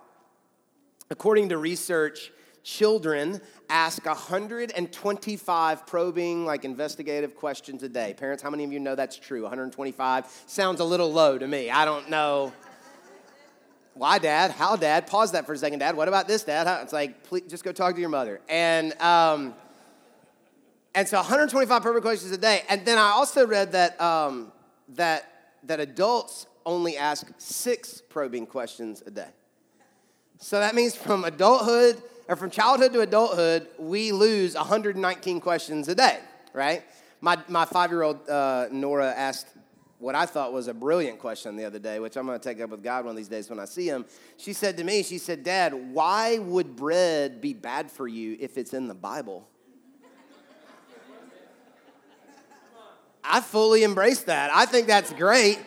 According 1.10 1.50
to 1.50 1.58
research, 1.58 2.32
children 2.64 3.42
ask 3.70 4.06
125 4.06 5.86
probing, 5.86 6.46
like 6.46 6.64
investigative 6.64 7.36
questions 7.36 7.84
a 7.84 7.90
day. 7.90 8.14
Parents, 8.18 8.42
how 8.42 8.50
many 8.50 8.64
of 8.64 8.72
you 8.72 8.80
know 8.80 8.96
that's 8.96 9.18
true? 9.18 9.42
125 9.42 10.44
sounds 10.48 10.80
a 10.80 10.86
little 10.86 11.12
low 11.12 11.38
to 11.38 11.46
me. 11.46 11.70
I 11.70 11.84
don't 11.84 12.10
know. 12.10 12.54
Why, 13.96 14.20
Dad? 14.20 14.52
How, 14.52 14.76
Dad? 14.76 15.08
Pause 15.08 15.32
that 15.32 15.46
for 15.46 15.54
a 15.54 15.58
second, 15.58 15.80
Dad. 15.80 15.96
What 15.96 16.10
about 16.10 16.28
this, 16.28 16.44
Dad? 16.44 16.82
It's 16.84 16.92
like, 16.92 17.24
please, 17.24 17.46
just 17.48 17.64
go 17.64 17.72
talk 17.72 17.96
to 17.96 18.02
your 18.02 18.10
mother. 18.10 18.42
And 18.50 18.92
um, 19.02 19.54
and 20.94 21.08
so 21.08 21.18
125 21.18 21.82
probing 21.82 22.02
questions 22.02 22.34
a 22.34 22.38
day. 22.38 22.64
And 22.68 22.86
then 22.86 22.98
I 22.98 23.12
also 23.12 23.48
read 23.48 23.72
that 23.72 24.00
um, 24.02 24.52
that 24.96 25.32
that 25.64 25.80
adults 25.80 26.46
only 26.66 26.98
ask 26.98 27.28
six 27.38 28.02
probing 28.02 28.48
questions 28.48 29.02
a 29.06 29.12
day. 29.12 29.30
So 30.40 30.60
that 30.60 30.76
means 30.76 30.94
from 30.94 31.24
adulthood, 31.24 32.02
or 32.28 32.36
from 32.36 32.50
childhood 32.50 32.92
to 32.94 33.00
adulthood, 33.00 33.68
we 33.80 34.12
lose 34.12 34.56
119 34.56 35.40
questions 35.40 35.88
a 35.88 35.96
day, 35.96 36.20
right? 36.54 36.84
My, 37.22 37.38
my 37.48 37.64
five 37.64 37.92
year 37.92 38.04
old 38.04 38.30
uh, 38.30 38.68
Nora 38.72 39.14
asked 39.16 39.48
what 40.06 40.14
I 40.14 40.28
thought 40.28 40.54
was 40.54 40.68
a 40.68 40.74
brilliant 40.74 41.18
question 41.18 41.56
the 41.56 41.66
other 41.66 41.80
day, 41.80 42.00
which 42.00 42.16
I'm 42.16 42.28
going 42.28 42.40
to 42.40 42.44
take 42.44 42.62
up 42.62 42.70
with 42.70 42.84
God 42.84 43.06
one 43.06 43.12
of 43.12 43.18
these 43.18 43.28
days 43.28 43.50
when 43.50 43.60
I 43.60 43.66
see 43.66 43.88
him. 43.88 44.06
She 44.38 44.54
said 44.54 44.78
to 44.78 44.84
me, 44.84 45.02
She 45.02 45.18
said, 45.18 45.44
Dad, 45.44 45.74
why 45.74 46.38
would 46.38 46.76
bread 46.76 47.42
be 47.42 47.54
bad 47.54 47.90
for 47.92 48.08
you 48.08 48.38
if 48.40 48.58
it's 48.58 48.74
in 48.74 48.88
the 48.88 48.94
Bible? 48.94 49.50
I 53.24 53.42
fully 53.42 53.82
embrace 53.82 54.22
that. 54.24 54.52
I 54.54 54.66
think 54.68 54.86
that's 54.86 55.12
great 55.12 55.60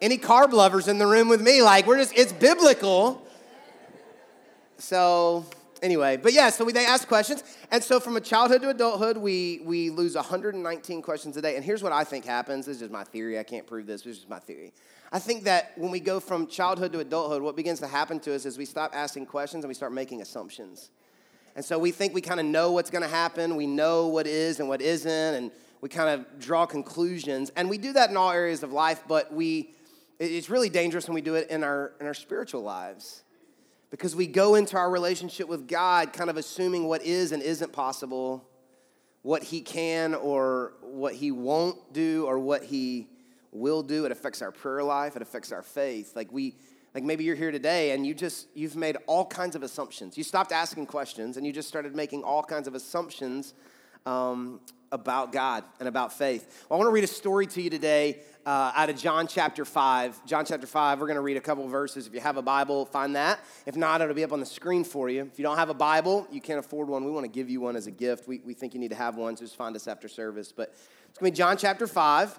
any 0.00 0.18
carb 0.18 0.52
lovers 0.52 0.88
in 0.88 0.98
the 0.98 1.06
room 1.06 1.28
with 1.28 1.40
me? 1.40 1.62
Like, 1.62 1.86
we're 1.86 1.96
just, 1.96 2.12
it's 2.16 2.32
biblical. 2.32 3.24
So, 4.78 5.46
anyway, 5.82 6.16
but 6.16 6.32
yeah, 6.32 6.48
so 6.48 6.64
we, 6.64 6.72
they 6.72 6.86
ask 6.86 7.06
questions. 7.06 7.42
And 7.70 7.82
so 7.82 8.00
from 8.00 8.16
a 8.16 8.20
childhood 8.20 8.62
to 8.62 8.70
adulthood, 8.70 9.16
we, 9.18 9.60
we 9.64 9.90
lose 9.90 10.14
119 10.14 11.02
questions 11.02 11.36
a 11.36 11.42
day. 11.42 11.56
And 11.56 11.64
here's 11.64 11.82
what 11.82 11.92
I 11.92 12.04
think 12.04 12.24
happens. 12.24 12.66
This 12.66 12.80
is 12.80 12.90
my 12.90 13.04
theory. 13.04 13.38
I 13.38 13.42
can't 13.42 13.66
prove 13.66 13.86
this. 13.86 14.02
This 14.02 14.18
is 14.18 14.28
my 14.28 14.38
theory. 14.38 14.72
I 15.10 15.18
think 15.18 15.44
that 15.44 15.72
when 15.76 15.90
we 15.90 16.00
go 16.00 16.20
from 16.20 16.46
childhood 16.46 16.92
to 16.92 17.00
adulthood, 17.00 17.42
what 17.42 17.56
begins 17.56 17.80
to 17.80 17.86
happen 17.86 18.18
to 18.20 18.34
us 18.34 18.46
is 18.46 18.56
we 18.56 18.64
stop 18.64 18.92
asking 18.94 19.26
questions 19.26 19.64
and 19.64 19.68
we 19.68 19.74
start 19.74 19.92
making 19.92 20.22
assumptions. 20.22 20.90
And 21.54 21.62
so 21.62 21.78
we 21.78 21.90
think 21.90 22.14
we 22.14 22.22
kind 22.22 22.40
of 22.40 22.46
know 22.46 22.72
what's 22.72 22.90
going 22.90 23.02
to 23.02 23.08
happen. 23.08 23.56
We 23.56 23.66
know 23.66 24.06
what 24.06 24.26
is 24.26 24.60
and 24.60 24.68
what 24.68 24.80
isn't. 24.80 25.34
And 25.34 25.50
we 25.82 25.90
kind 25.90 26.08
of 26.08 26.38
draw 26.38 26.64
conclusions. 26.64 27.50
And 27.56 27.68
we 27.68 27.76
do 27.76 27.92
that 27.92 28.08
in 28.08 28.16
all 28.16 28.30
areas 28.30 28.62
of 28.62 28.72
life, 28.72 29.02
but 29.06 29.32
we 29.32 29.74
it's 30.18 30.48
really 30.48 30.68
dangerous 30.68 31.08
when 31.08 31.14
we 31.14 31.20
do 31.20 31.34
it 31.34 31.50
in 31.50 31.64
our, 31.64 31.94
in 32.00 32.06
our 32.06 32.14
spiritual 32.14 32.62
lives 32.62 33.24
because 33.92 34.16
we 34.16 34.26
go 34.26 34.54
into 34.54 34.78
our 34.78 34.90
relationship 34.90 35.48
with 35.48 35.68
God 35.68 36.14
kind 36.14 36.30
of 36.30 36.38
assuming 36.38 36.88
what 36.88 37.02
is 37.02 37.30
and 37.30 37.42
isn't 37.42 37.74
possible, 37.74 38.48
what 39.20 39.42
He 39.42 39.60
can 39.60 40.14
or 40.14 40.72
what 40.80 41.14
He 41.14 41.30
won't 41.30 41.92
do 41.92 42.24
or 42.24 42.38
what 42.38 42.64
He 42.64 43.06
will 43.52 43.82
do. 43.82 44.06
It 44.06 44.10
affects 44.10 44.40
our 44.40 44.50
prayer 44.50 44.82
life, 44.82 45.14
it 45.14 45.20
affects 45.20 45.52
our 45.52 45.60
faith. 45.60 46.16
Like 46.16 46.32
we, 46.32 46.56
like 46.94 47.04
maybe 47.04 47.24
you're 47.24 47.36
here 47.36 47.50
today 47.50 47.90
and 47.90 48.06
you 48.06 48.14
just 48.14 48.48
you've 48.54 48.76
made 48.76 48.96
all 49.06 49.26
kinds 49.26 49.54
of 49.54 49.62
assumptions. 49.62 50.16
You 50.16 50.24
stopped 50.24 50.52
asking 50.52 50.86
questions 50.86 51.36
and 51.36 51.46
you 51.46 51.52
just 51.52 51.68
started 51.68 51.94
making 51.94 52.24
all 52.24 52.42
kinds 52.42 52.66
of 52.66 52.74
assumptions 52.74 53.52
um, 54.06 54.60
about 54.90 55.32
God 55.32 55.64
and 55.78 55.88
about 55.88 56.12
faith. 56.12 56.66
Well, 56.68 56.76
I 56.76 56.78
want 56.78 56.88
to 56.88 56.92
read 56.92 57.04
a 57.04 57.08
story 57.08 57.46
to 57.48 57.62
you 57.62 57.70
today 57.70 58.20
uh, 58.44 58.72
out 58.74 58.90
of 58.90 58.96
John 58.96 59.26
chapter 59.26 59.64
5. 59.64 60.26
John 60.26 60.44
chapter 60.44 60.66
5, 60.66 61.00
we're 61.00 61.06
going 61.06 61.16
to 61.16 61.22
read 61.22 61.36
a 61.36 61.40
couple 61.40 61.66
verses. 61.68 62.06
If 62.06 62.14
you 62.14 62.20
have 62.20 62.36
a 62.36 62.42
Bible, 62.42 62.84
find 62.84 63.16
that. 63.16 63.40
If 63.66 63.76
not, 63.76 64.00
it'll 64.00 64.14
be 64.14 64.24
up 64.24 64.32
on 64.32 64.40
the 64.40 64.46
screen 64.46 64.84
for 64.84 65.08
you. 65.08 65.22
If 65.22 65.38
you 65.38 65.44
don't 65.44 65.56
have 65.56 65.70
a 65.70 65.74
Bible, 65.74 66.26
you 66.30 66.40
can't 66.40 66.58
afford 66.58 66.88
one, 66.88 67.04
we 67.04 67.10
want 67.10 67.24
to 67.24 67.30
give 67.30 67.48
you 67.48 67.60
one 67.60 67.76
as 67.76 67.86
a 67.86 67.90
gift. 67.90 68.28
We, 68.28 68.40
we 68.44 68.54
think 68.54 68.74
you 68.74 68.80
need 68.80 68.90
to 68.90 68.96
have 68.96 69.16
one, 69.16 69.36
so 69.36 69.44
just 69.44 69.56
find 69.56 69.74
us 69.76 69.86
after 69.86 70.08
service. 70.08 70.52
But 70.52 70.74
it's 71.08 71.18
going 71.18 71.30
to 71.30 71.34
be 71.34 71.38
John 71.38 71.56
chapter 71.56 71.86
5. 71.86 72.38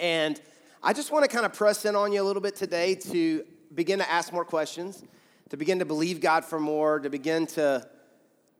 And 0.00 0.40
I 0.82 0.92
just 0.92 1.12
want 1.12 1.24
to 1.24 1.28
kind 1.28 1.46
of 1.46 1.52
press 1.52 1.84
in 1.84 1.94
on 1.94 2.12
you 2.12 2.22
a 2.22 2.24
little 2.24 2.42
bit 2.42 2.56
today 2.56 2.94
to 2.94 3.44
begin 3.74 3.98
to 3.98 4.10
ask 4.10 4.32
more 4.32 4.44
questions, 4.44 5.04
to 5.50 5.56
begin 5.56 5.78
to 5.78 5.84
believe 5.84 6.20
God 6.20 6.44
for 6.44 6.58
more, 6.58 7.00
to 7.00 7.10
begin 7.10 7.46
to 7.48 7.86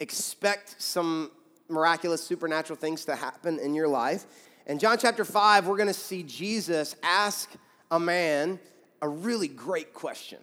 expect 0.00 0.80
some 0.80 1.30
miraculous 1.68 2.22
supernatural 2.22 2.78
things 2.78 3.04
to 3.06 3.16
happen 3.16 3.58
in 3.58 3.74
your 3.74 3.88
life. 3.88 4.26
In 4.66 4.78
John 4.78 4.98
chapter 4.98 5.24
5, 5.24 5.66
we're 5.66 5.76
going 5.76 5.86
to 5.88 5.94
see 5.94 6.22
Jesus 6.22 6.96
ask 7.02 7.50
a 7.90 8.00
man 8.00 8.58
a 9.00 9.08
really 9.08 9.48
great 9.48 9.94
question. 9.94 10.38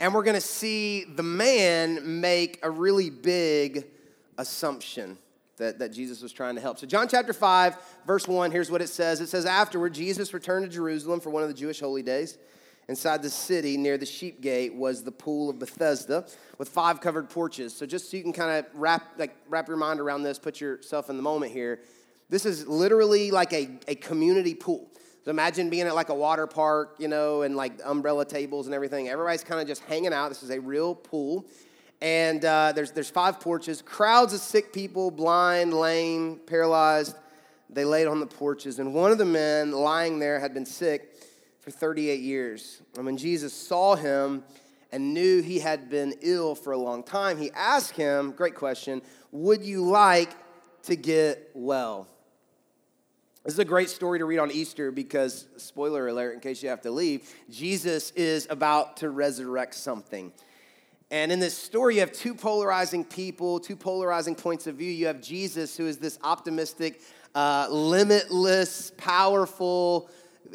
And 0.00 0.14
we're 0.14 0.22
going 0.22 0.34
to 0.34 0.40
see 0.40 1.04
the 1.04 1.22
man 1.22 2.20
make 2.20 2.58
a 2.62 2.70
really 2.70 3.10
big 3.10 3.86
assumption 4.38 5.18
that, 5.56 5.78
that 5.78 5.92
Jesus 5.92 6.20
was 6.20 6.32
trying 6.32 6.56
to 6.56 6.60
help. 6.60 6.78
So, 6.78 6.86
John 6.86 7.06
chapter 7.08 7.32
5, 7.32 7.76
verse 8.06 8.26
1, 8.26 8.50
here's 8.50 8.70
what 8.70 8.82
it 8.82 8.88
says 8.88 9.20
It 9.20 9.28
says, 9.28 9.46
Afterward, 9.46 9.94
Jesus 9.94 10.34
returned 10.34 10.64
to 10.66 10.70
Jerusalem 10.70 11.20
for 11.20 11.30
one 11.30 11.42
of 11.42 11.48
the 11.48 11.54
Jewish 11.54 11.80
holy 11.80 12.02
days. 12.02 12.38
Inside 12.88 13.22
the 13.22 13.30
city, 13.30 13.76
near 13.76 13.96
the 13.96 14.06
sheep 14.06 14.40
gate, 14.40 14.74
was 14.74 15.02
the 15.02 15.12
pool 15.12 15.48
of 15.48 15.58
Bethesda 15.58 16.26
with 16.58 16.68
five 16.68 17.00
covered 17.00 17.30
porches. 17.30 17.74
So, 17.74 17.86
just 17.86 18.10
so 18.10 18.16
you 18.16 18.22
can 18.22 18.32
kind 18.32 18.58
of 18.58 18.66
wrap, 18.74 19.14
like, 19.18 19.34
wrap 19.48 19.68
your 19.68 19.78
mind 19.78 20.00
around 20.00 20.22
this, 20.22 20.38
put 20.38 20.60
yourself 20.60 21.08
in 21.08 21.16
the 21.16 21.22
moment 21.22 21.52
here. 21.52 21.80
This 22.28 22.44
is 22.44 22.66
literally 22.66 23.30
like 23.30 23.52
a, 23.52 23.70
a 23.88 23.94
community 23.94 24.54
pool. 24.54 24.90
So 25.24 25.30
imagine 25.30 25.70
being 25.70 25.86
at 25.86 25.94
like 25.94 26.10
a 26.10 26.14
water 26.14 26.46
park, 26.46 26.96
you 26.98 27.08
know, 27.08 27.42
and 27.42 27.56
like 27.56 27.80
umbrella 27.82 28.26
tables 28.26 28.66
and 28.66 28.74
everything. 28.74 29.08
Everybody's 29.08 29.42
kind 29.42 29.58
of 29.58 29.66
just 29.66 29.82
hanging 29.84 30.12
out. 30.12 30.28
This 30.28 30.42
is 30.42 30.50
a 30.50 30.60
real 30.60 30.94
pool. 30.94 31.46
And 32.02 32.44
uh, 32.44 32.72
there's, 32.74 32.90
there's 32.90 33.08
five 33.08 33.40
porches, 33.40 33.80
crowds 33.80 34.34
of 34.34 34.40
sick 34.40 34.70
people, 34.72 35.10
blind, 35.10 35.72
lame, 35.72 36.40
paralyzed. 36.44 37.16
They 37.70 37.86
laid 37.86 38.06
on 38.06 38.20
the 38.20 38.26
porches. 38.26 38.78
And 38.78 38.92
one 38.92 39.12
of 39.12 39.16
the 39.16 39.24
men 39.24 39.72
lying 39.72 40.18
there 40.18 40.38
had 40.38 40.52
been 40.52 40.66
sick 40.66 41.14
for 41.64 41.70
38 41.70 42.20
years. 42.20 42.82
And 42.94 43.06
when 43.06 43.16
Jesus 43.16 43.54
saw 43.54 43.96
him 43.96 44.44
and 44.92 45.14
knew 45.14 45.40
he 45.40 45.60
had 45.60 45.88
been 45.88 46.14
ill 46.20 46.54
for 46.54 46.74
a 46.74 46.76
long 46.76 47.02
time, 47.02 47.38
he 47.38 47.50
asked 47.52 47.96
him, 47.96 48.32
great 48.32 48.54
question, 48.54 49.00
would 49.32 49.64
you 49.64 49.82
like 49.82 50.30
to 50.82 50.94
get 50.94 51.50
well? 51.54 52.06
This 53.44 53.54
is 53.54 53.58
a 53.58 53.64
great 53.64 53.88
story 53.88 54.18
to 54.18 54.26
read 54.26 54.40
on 54.40 54.50
Easter 54.50 54.90
because, 54.90 55.46
spoiler 55.56 56.06
alert, 56.08 56.34
in 56.34 56.40
case 56.40 56.62
you 56.62 56.68
have 56.68 56.82
to 56.82 56.90
leave, 56.90 57.34
Jesus 57.48 58.10
is 58.10 58.46
about 58.50 58.98
to 58.98 59.08
resurrect 59.08 59.74
something. 59.74 60.32
And 61.10 61.32
in 61.32 61.40
this 61.40 61.56
story, 61.56 61.94
you 61.94 62.00
have 62.00 62.12
two 62.12 62.34
polarizing 62.34 63.06
people, 63.06 63.58
two 63.58 63.76
polarizing 63.76 64.34
points 64.34 64.66
of 64.66 64.76
view. 64.76 64.90
You 64.90 65.06
have 65.06 65.22
Jesus, 65.22 65.78
who 65.78 65.86
is 65.86 65.96
this 65.96 66.18
optimistic, 66.22 67.00
uh, 67.34 67.68
limitless, 67.70 68.92
powerful 68.98 70.10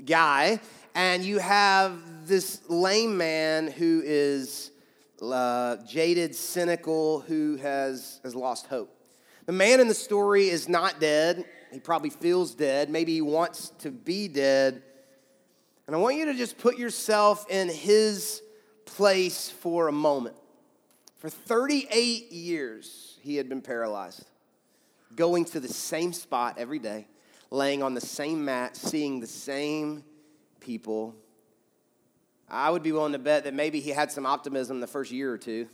guy. 0.05 0.59
And 0.99 1.23
you 1.23 1.37
have 1.37 2.27
this 2.27 2.59
lame 2.67 3.15
man 3.15 3.71
who 3.71 4.01
is 4.03 4.69
uh, 5.21 5.77
jaded, 5.87 6.35
cynical, 6.35 7.21
who 7.21 7.55
has, 7.55 8.19
has 8.21 8.35
lost 8.35 8.67
hope. 8.67 8.93
The 9.45 9.53
man 9.53 9.79
in 9.79 9.87
the 9.87 9.93
story 9.93 10.49
is 10.49 10.67
not 10.67 10.99
dead. 10.99 11.45
He 11.71 11.79
probably 11.79 12.09
feels 12.09 12.53
dead. 12.53 12.89
Maybe 12.89 13.13
he 13.13 13.21
wants 13.21 13.69
to 13.79 13.91
be 13.91 14.27
dead. 14.27 14.83
And 15.87 15.95
I 15.95 15.99
want 15.99 16.17
you 16.17 16.25
to 16.25 16.33
just 16.33 16.57
put 16.57 16.77
yourself 16.77 17.49
in 17.49 17.69
his 17.69 18.41
place 18.83 19.49
for 19.49 19.87
a 19.87 19.93
moment. 19.93 20.35
For 21.19 21.29
38 21.29 22.29
years, 22.29 23.17
he 23.21 23.37
had 23.37 23.47
been 23.47 23.61
paralyzed, 23.61 24.25
going 25.15 25.45
to 25.45 25.61
the 25.61 25.69
same 25.69 26.11
spot 26.11 26.55
every 26.57 26.79
day, 26.79 27.07
laying 27.51 27.83
on 27.83 27.93
the 27.93 28.01
same 28.01 28.43
mat, 28.43 28.75
seeing 28.75 29.21
the 29.21 29.27
same 29.27 30.03
people. 30.69 31.15
I 32.47 32.69
would 32.69 32.83
be 32.83 32.91
willing 32.91 33.13
to 33.13 33.17
bet 33.17 33.45
that 33.45 33.55
maybe 33.55 33.79
he 33.79 33.89
had 33.89 34.11
some 34.11 34.27
optimism 34.27 34.79
the 34.79 34.85
first 34.85 35.09
year 35.11 35.33
or 35.33 35.37
two. 35.39 35.67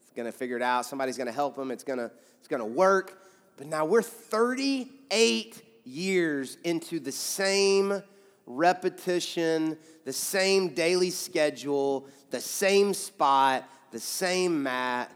He's 0.00 0.10
going 0.16 0.26
to 0.26 0.36
figure 0.36 0.56
it 0.56 0.62
out. 0.62 0.86
Somebody's 0.86 1.16
going 1.16 1.28
to 1.28 1.32
help 1.32 1.56
him. 1.56 1.70
It's 1.70 1.84
going 1.84 2.00
to, 2.00 2.10
it's 2.40 2.48
going 2.48 2.58
to 2.58 2.66
work. 2.66 3.22
But 3.56 3.68
now 3.68 3.84
we're 3.84 4.02
38 4.02 5.62
years 5.84 6.58
into 6.64 6.98
the 6.98 7.12
same 7.12 8.02
repetition, 8.44 9.78
the 10.04 10.12
same 10.12 10.70
daily 10.70 11.10
schedule, 11.10 12.08
the 12.30 12.40
same 12.40 12.92
spot, 12.92 13.68
the 13.92 14.00
same 14.00 14.64
mat, 14.64 15.12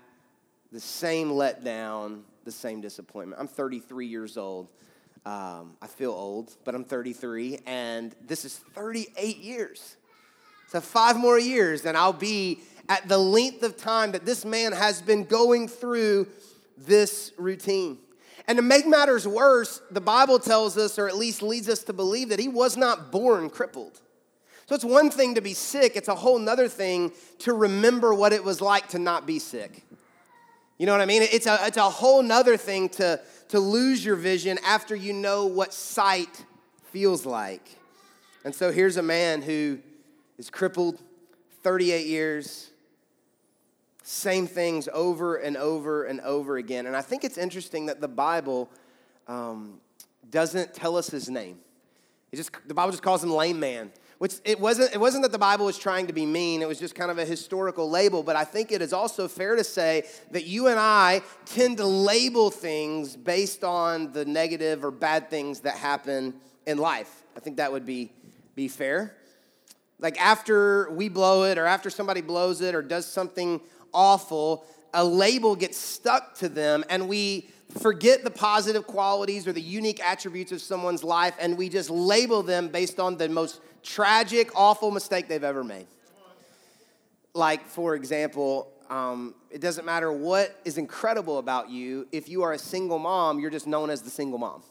the 0.70 0.78
same 0.78 1.30
letdown, 1.30 2.20
the 2.44 2.52
same 2.52 2.80
disappointment. 2.80 3.40
I'm 3.40 3.48
33 3.48 4.06
years 4.06 4.36
old. 4.36 4.68
Um, 5.28 5.76
I 5.82 5.86
feel 5.88 6.12
old, 6.12 6.56
but 6.64 6.74
I'm 6.74 6.84
33, 6.84 7.58
and 7.66 8.16
this 8.26 8.46
is 8.46 8.56
38 8.72 9.36
years. 9.36 9.96
So, 10.68 10.80
five 10.80 11.18
more 11.18 11.38
years, 11.38 11.84
and 11.84 11.98
I'll 11.98 12.14
be 12.14 12.60
at 12.88 13.06
the 13.08 13.18
length 13.18 13.62
of 13.62 13.76
time 13.76 14.12
that 14.12 14.24
this 14.24 14.46
man 14.46 14.72
has 14.72 15.02
been 15.02 15.24
going 15.24 15.68
through 15.68 16.28
this 16.78 17.32
routine. 17.36 17.98
And 18.46 18.56
to 18.56 18.62
make 18.62 18.86
matters 18.86 19.28
worse, 19.28 19.82
the 19.90 20.00
Bible 20.00 20.38
tells 20.38 20.78
us, 20.78 20.98
or 20.98 21.08
at 21.08 21.16
least 21.18 21.42
leads 21.42 21.68
us 21.68 21.82
to 21.84 21.92
believe, 21.92 22.30
that 22.30 22.38
he 22.38 22.48
was 22.48 22.78
not 22.78 23.12
born 23.12 23.50
crippled. 23.50 24.00
So 24.64 24.74
it's 24.74 24.84
one 24.84 25.10
thing 25.10 25.34
to 25.34 25.42
be 25.42 25.52
sick, 25.52 25.94
it's 25.94 26.08
a 26.08 26.14
whole 26.14 26.38
nother 26.38 26.68
thing 26.68 27.12
to 27.40 27.52
remember 27.52 28.14
what 28.14 28.32
it 28.32 28.42
was 28.42 28.62
like 28.62 28.88
to 28.88 28.98
not 28.98 29.26
be 29.26 29.40
sick. 29.40 29.84
You 30.78 30.86
know 30.86 30.92
what 30.92 31.00
I 31.02 31.06
mean? 31.06 31.22
It's 31.22 31.46
a, 31.46 31.58
it's 31.66 31.76
a 31.76 31.90
whole 31.90 32.22
nother 32.22 32.56
thing 32.56 32.88
to, 32.90 33.20
to 33.48 33.60
lose 33.60 34.04
your 34.04 34.16
vision 34.16 34.58
after 34.64 34.94
you 34.94 35.12
know 35.12 35.46
what 35.46 35.72
sight 35.72 36.44
feels 36.92 37.26
like. 37.26 37.78
And 38.44 38.54
so 38.54 38.70
here's 38.70 38.96
a 38.96 39.02
man 39.02 39.42
who 39.42 39.78
is 40.38 40.50
crippled 40.50 41.00
38 41.62 42.06
years, 42.06 42.70
same 44.02 44.46
things 44.46 44.88
over 44.92 45.36
and 45.36 45.56
over 45.56 46.04
and 46.04 46.20
over 46.20 46.56
again. 46.56 46.86
And 46.86 46.96
I 46.96 47.02
think 47.02 47.24
it's 47.24 47.36
interesting 47.36 47.86
that 47.86 48.00
the 48.00 48.08
Bible 48.08 48.70
um, 49.26 49.80
doesn't 50.30 50.72
tell 50.74 50.96
us 50.96 51.10
his 51.10 51.28
name. 51.28 51.58
It 52.32 52.36
just, 52.36 52.52
the 52.66 52.74
Bible 52.74 52.90
just 52.90 53.02
calls 53.02 53.22
him 53.22 53.30
lame 53.30 53.58
man 53.58 53.90
which 54.18 54.34
it 54.44 54.58
wasn't, 54.58 54.92
it 54.92 54.98
wasn't 54.98 55.22
that 55.22 55.32
the 55.32 55.38
Bible 55.38 55.64
was 55.64 55.78
trying 55.78 56.08
to 56.08 56.12
be 56.12 56.26
mean, 56.26 56.60
it 56.60 56.68
was 56.68 56.78
just 56.78 56.94
kind 56.94 57.10
of 57.10 57.18
a 57.18 57.24
historical 57.24 57.88
label, 57.88 58.22
but 58.22 58.36
I 58.36 58.44
think 58.44 58.72
it 58.72 58.82
is 58.82 58.92
also 58.92 59.28
fair 59.28 59.54
to 59.54 59.64
say 59.64 60.04
that 60.32 60.44
you 60.44 60.66
and 60.66 60.78
I 60.78 61.22
tend 61.46 61.76
to 61.76 61.86
label 61.86 62.50
things 62.50 63.16
based 63.16 63.62
on 63.62 64.12
the 64.12 64.24
negative 64.24 64.84
or 64.84 64.90
bad 64.90 65.30
things 65.30 65.60
that 65.60 65.76
happen 65.76 66.34
in 66.66 66.78
life. 66.78 67.22
I 67.36 67.40
think 67.40 67.58
that 67.58 67.70
would 67.70 67.86
be, 67.86 68.12
be 68.56 68.66
fair. 68.66 69.14
Like 70.00 70.20
after 70.20 70.90
we 70.90 71.08
blow 71.08 71.44
it, 71.44 71.56
or 71.56 71.66
after 71.66 71.88
somebody 71.88 72.20
blows 72.20 72.60
it, 72.60 72.74
or 72.74 72.82
does 72.82 73.06
something 73.06 73.60
awful, 73.94 74.64
a 74.94 75.04
label 75.04 75.54
gets 75.54 75.78
stuck 75.78 76.34
to 76.36 76.48
them, 76.48 76.84
and 76.90 77.08
we 77.08 77.48
forget 77.76 78.24
the 78.24 78.30
positive 78.30 78.86
qualities 78.86 79.46
or 79.46 79.52
the 79.52 79.60
unique 79.60 80.00
attributes 80.02 80.52
of 80.52 80.62
someone's 80.62 81.04
life, 81.04 81.34
and 81.38 81.58
we 81.58 81.68
just 81.68 81.90
label 81.90 82.42
them 82.42 82.68
based 82.68 82.98
on 82.98 83.16
the 83.16 83.28
most 83.28 83.60
tragic, 83.82 84.50
awful 84.54 84.90
mistake 84.90 85.28
they've 85.28 85.44
ever 85.44 85.62
made. 85.62 85.86
Like, 87.34 87.66
for 87.66 87.94
example, 87.94 88.72
um, 88.88 89.34
it 89.50 89.60
doesn't 89.60 89.84
matter 89.84 90.10
what 90.10 90.58
is 90.64 90.78
incredible 90.78 91.38
about 91.38 91.68
you. 91.68 92.08
If 92.10 92.28
you 92.28 92.42
are 92.42 92.52
a 92.52 92.58
single 92.58 92.98
mom, 92.98 93.38
you're 93.38 93.50
just 93.50 93.66
known 93.66 93.90
as 93.90 94.02
the 94.02 94.10
single 94.10 94.38
mom. 94.38 94.62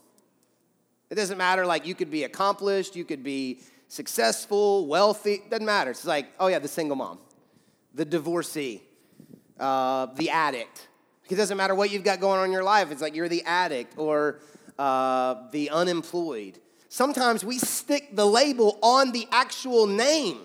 It 1.09 1.15
doesn't 1.15 1.37
matter, 1.37 1.65
like, 1.65 1.85
you 1.85 1.95
could 1.95 2.11
be 2.11 2.23
accomplished, 2.23 2.95
you 2.95 3.05
could 3.05 3.23
be 3.23 3.61
successful, 3.87 4.87
wealthy, 4.87 5.43
doesn't 5.49 5.65
matter. 5.65 5.91
It's 5.91 6.03
like, 6.03 6.27
oh, 6.39 6.47
yeah, 6.47 6.59
the 6.59 6.67
single 6.67 6.97
mom, 6.97 7.19
the 7.93 8.03
divorcee, 8.03 8.81
uh, 9.59 10.07
the 10.15 10.29
addict. 10.29 10.89
It 11.29 11.35
doesn't 11.35 11.57
matter 11.57 11.75
what 11.75 11.91
you've 11.91 12.03
got 12.03 12.19
going 12.19 12.39
on 12.39 12.45
in 12.45 12.51
your 12.51 12.63
life. 12.63 12.91
It's 12.91 13.01
like 13.01 13.15
you're 13.15 13.29
the 13.29 13.43
addict 13.43 13.97
or 13.97 14.39
uh, 14.79 15.35
the 15.51 15.69
unemployed. 15.69 16.59
Sometimes 16.89 17.43
we 17.43 17.59
stick 17.59 18.15
the 18.15 18.25
label 18.25 18.79
on 18.81 19.11
the 19.11 19.27
actual 19.31 19.87
name. 19.87 20.39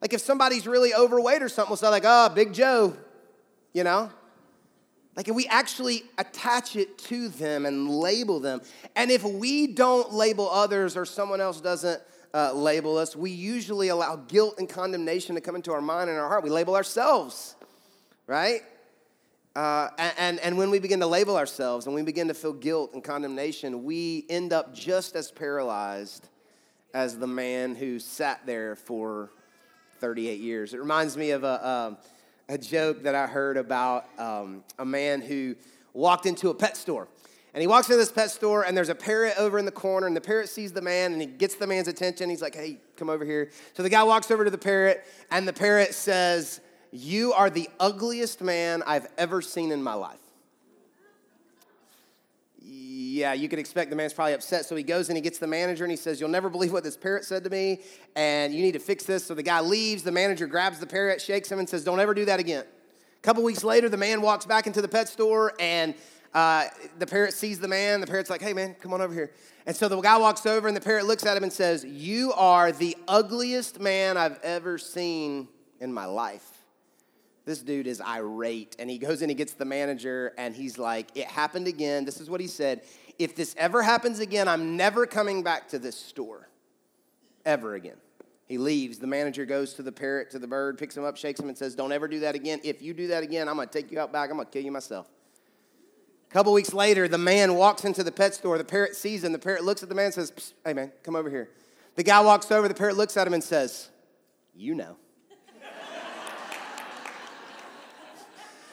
Like 0.00 0.12
if 0.12 0.20
somebody's 0.20 0.66
really 0.66 0.94
overweight 0.94 1.42
or 1.42 1.48
something, 1.48 1.70
we'll 1.70 1.76
say 1.76 1.88
like, 1.88 2.04
oh, 2.06 2.28
Big 2.28 2.52
Joe, 2.52 2.96
you 3.72 3.84
know? 3.84 4.10
Like 5.16 5.28
if 5.28 5.34
we 5.34 5.46
actually 5.46 6.04
attach 6.16 6.76
it 6.76 6.98
to 6.98 7.28
them 7.28 7.66
and 7.66 7.90
label 7.90 8.38
them. 8.38 8.60
And 8.94 9.10
if 9.10 9.24
we 9.24 9.66
don't 9.66 10.12
label 10.12 10.48
others 10.48 10.96
or 10.96 11.04
someone 11.04 11.40
else 11.40 11.60
doesn't 11.60 12.00
uh, 12.32 12.52
label 12.52 12.96
us, 12.96 13.16
we 13.16 13.30
usually 13.30 13.88
allow 13.88 14.16
guilt 14.16 14.56
and 14.58 14.68
condemnation 14.68 15.34
to 15.34 15.40
come 15.40 15.56
into 15.56 15.72
our 15.72 15.80
mind 15.80 16.10
and 16.10 16.18
our 16.18 16.28
heart. 16.28 16.44
We 16.44 16.50
label 16.50 16.76
ourselves, 16.76 17.56
right? 18.28 18.60
Uh, 19.58 19.90
and, 20.16 20.38
and 20.38 20.56
when 20.56 20.70
we 20.70 20.78
begin 20.78 21.00
to 21.00 21.06
label 21.08 21.36
ourselves 21.36 21.86
and 21.86 21.92
we 21.92 22.00
begin 22.02 22.28
to 22.28 22.34
feel 22.34 22.52
guilt 22.52 22.92
and 22.94 23.02
condemnation, 23.02 23.82
we 23.82 24.24
end 24.28 24.52
up 24.52 24.72
just 24.72 25.16
as 25.16 25.32
paralyzed 25.32 26.28
as 26.94 27.18
the 27.18 27.26
man 27.26 27.74
who 27.74 27.98
sat 27.98 28.40
there 28.46 28.76
for 28.76 29.32
38 29.98 30.38
years. 30.38 30.74
It 30.74 30.78
reminds 30.78 31.16
me 31.16 31.32
of 31.32 31.42
a, 31.42 31.98
a, 32.48 32.52
a 32.54 32.56
joke 32.56 33.02
that 33.02 33.16
I 33.16 33.26
heard 33.26 33.56
about 33.56 34.04
um, 34.16 34.62
a 34.78 34.84
man 34.84 35.20
who 35.20 35.56
walked 35.92 36.26
into 36.26 36.50
a 36.50 36.54
pet 36.54 36.76
store. 36.76 37.08
And 37.52 37.60
he 37.60 37.66
walks 37.66 37.88
into 37.88 37.96
this 37.96 38.12
pet 38.12 38.30
store, 38.30 38.62
and 38.62 38.76
there's 38.76 38.90
a 38.90 38.94
parrot 38.94 39.34
over 39.38 39.58
in 39.58 39.64
the 39.64 39.72
corner, 39.72 40.06
and 40.06 40.14
the 40.14 40.20
parrot 40.20 40.48
sees 40.48 40.70
the 40.70 40.82
man, 40.82 41.10
and 41.10 41.20
he 41.20 41.26
gets 41.26 41.56
the 41.56 41.66
man's 41.66 41.88
attention. 41.88 42.30
He's 42.30 42.42
like, 42.42 42.54
hey, 42.54 42.78
come 42.94 43.10
over 43.10 43.24
here. 43.24 43.50
So 43.74 43.82
the 43.82 43.90
guy 43.90 44.04
walks 44.04 44.30
over 44.30 44.44
to 44.44 44.52
the 44.52 44.56
parrot, 44.56 45.04
and 45.32 45.48
the 45.48 45.52
parrot 45.52 45.94
says, 45.94 46.60
You 46.90 47.32
are 47.32 47.50
the 47.50 47.68
ugliest 47.78 48.40
man 48.40 48.82
I've 48.86 49.06
ever 49.18 49.42
seen 49.42 49.72
in 49.72 49.82
my 49.82 49.94
life. 49.94 50.20
Yeah, 52.60 53.32
you 53.32 53.48
could 53.48 53.58
expect 53.58 53.90
the 53.90 53.96
man's 53.96 54.12
probably 54.12 54.34
upset. 54.34 54.64
So 54.64 54.76
he 54.76 54.82
goes 54.82 55.08
and 55.08 55.16
he 55.16 55.22
gets 55.22 55.38
the 55.38 55.46
manager 55.46 55.84
and 55.84 55.90
he 55.90 55.96
says, 55.96 56.20
You'll 56.20 56.28
never 56.28 56.48
believe 56.48 56.72
what 56.72 56.84
this 56.84 56.96
parrot 56.96 57.24
said 57.24 57.44
to 57.44 57.50
me, 57.50 57.80
and 58.14 58.54
you 58.54 58.62
need 58.62 58.72
to 58.72 58.78
fix 58.78 59.04
this. 59.04 59.24
So 59.24 59.34
the 59.34 59.42
guy 59.42 59.60
leaves. 59.60 60.02
The 60.02 60.12
manager 60.12 60.46
grabs 60.46 60.78
the 60.78 60.86
parrot, 60.86 61.20
shakes 61.20 61.50
him, 61.50 61.58
and 61.58 61.68
says, 61.68 61.84
Don't 61.84 62.00
ever 62.00 62.14
do 62.14 62.24
that 62.26 62.40
again. 62.40 62.64
A 62.64 63.20
couple 63.22 63.42
weeks 63.42 63.64
later, 63.64 63.88
the 63.88 63.96
man 63.96 64.20
walks 64.20 64.46
back 64.46 64.66
into 64.66 64.80
the 64.80 64.88
pet 64.88 65.08
store 65.08 65.52
and 65.58 65.94
uh, 66.34 66.64
the 66.98 67.06
parrot 67.06 67.32
sees 67.32 67.58
the 67.58 67.68
man. 67.68 68.00
The 68.00 68.06
parrot's 68.06 68.30
like, 68.30 68.42
hey, 68.42 68.52
man, 68.52 68.74
come 68.74 68.92
on 68.92 69.00
over 69.00 69.12
here. 69.12 69.32
And 69.66 69.74
so 69.74 69.88
the 69.88 70.00
guy 70.00 70.16
walks 70.16 70.46
over, 70.46 70.68
and 70.68 70.76
the 70.76 70.80
parrot 70.80 71.06
looks 71.06 71.26
at 71.26 71.36
him 71.36 71.42
and 71.42 71.52
says, 71.52 71.84
You 71.84 72.32
are 72.34 72.72
the 72.72 72.96
ugliest 73.06 73.80
man 73.80 74.16
I've 74.16 74.38
ever 74.42 74.78
seen 74.78 75.48
in 75.80 75.92
my 75.92 76.06
life. 76.06 76.57
This 77.48 77.62
dude 77.62 77.86
is 77.86 78.02
irate. 78.02 78.76
And 78.78 78.90
he 78.90 78.98
goes 78.98 79.22
in, 79.22 79.30
he 79.30 79.34
gets 79.34 79.54
the 79.54 79.64
manager, 79.64 80.34
and 80.36 80.54
he's 80.54 80.76
like, 80.76 81.08
It 81.14 81.24
happened 81.24 81.66
again. 81.66 82.04
This 82.04 82.20
is 82.20 82.28
what 82.28 82.42
he 82.42 82.46
said 82.46 82.82
If 83.18 83.34
this 83.34 83.54
ever 83.56 83.82
happens 83.82 84.20
again, 84.20 84.46
I'm 84.48 84.76
never 84.76 85.06
coming 85.06 85.42
back 85.42 85.66
to 85.70 85.78
this 85.78 85.96
store. 85.96 86.50
Ever 87.46 87.74
again. 87.74 87.96
He 88.44 88.58
leaves. 88.58 88.98
The 88.98 89.06
manager 89.06 89.46
goes 89.46 89.72
to 89.74 89.82
the 89.82 89.90
parrot, 89.90 90.30
to 90.32 90.38
the 90.38 90.46
bird, 90.46 90.76
picks 90.76 90.94
him 90.94 91.04
up, 91.04 91.16
shakes 91.16 91.40
him, 91.40 91.48
and 91.48 91.56
says, 91.56 91.74
Don't 91.74 91.90
ever 91.90 92.06
do 92.06 92.20
that 92.20 92.34
again. 92.34 92.60
If 92.64 92.82
you 92.82 92.92
do 92.92 93.06
that 93.06 93.22
again, 93.22 93.48
I'm 93.48 93.56
going 93.56 93.66
to 93.66 93.72
take 93.72 93.90
you 93.90 93.98
out 93.98 94.12
back. 94.12 94.28
I'm 94.28 94.36
going 94.36 94.46
to 94.46 94.52
kill 94.52 94.62
you 94.62 94.72
myself. 94.72 95.08
A 96.30 96.30
couple 96.30 96.52
weeks 96.52 96.74
later, 96.74 97.08
the 97.08 97.16
man 97.16 97.54
walks 97.54 97.86
into 97.86 98.04
the 98.04 98.12
pet 98.12 98.34
store. 98.34 98.58
The 98.58 98.64
parrot 98.64 98.94
sees 98.94 99.24
him. 99.24 99.32
The 99.32 99.38
parrot 99.38 99.64
looks 99.64 99.82
at 99.82 99.88
the 99.88 99.94
man 99.94 100.06
and 100.06 100.14
says, 100.14 100.52
Hey, 100.66 100.74
man, 100.74 100.92
come 101.02 101.16
over 101.16 101.30
here. 101.30 101.48
The 101.96 102.02
guy 102.02 102.20
walks 102.20 102.52
over. 102.52 102.68
The 102.68 102.74
parrot 102.74 102.98
looks 102.98 103.16
at 103.16 103.26
him 103.26 103.32
and 103.32 103.42
says, 103.42 103.88
You 104.54 104.74
know. 104.74 104.98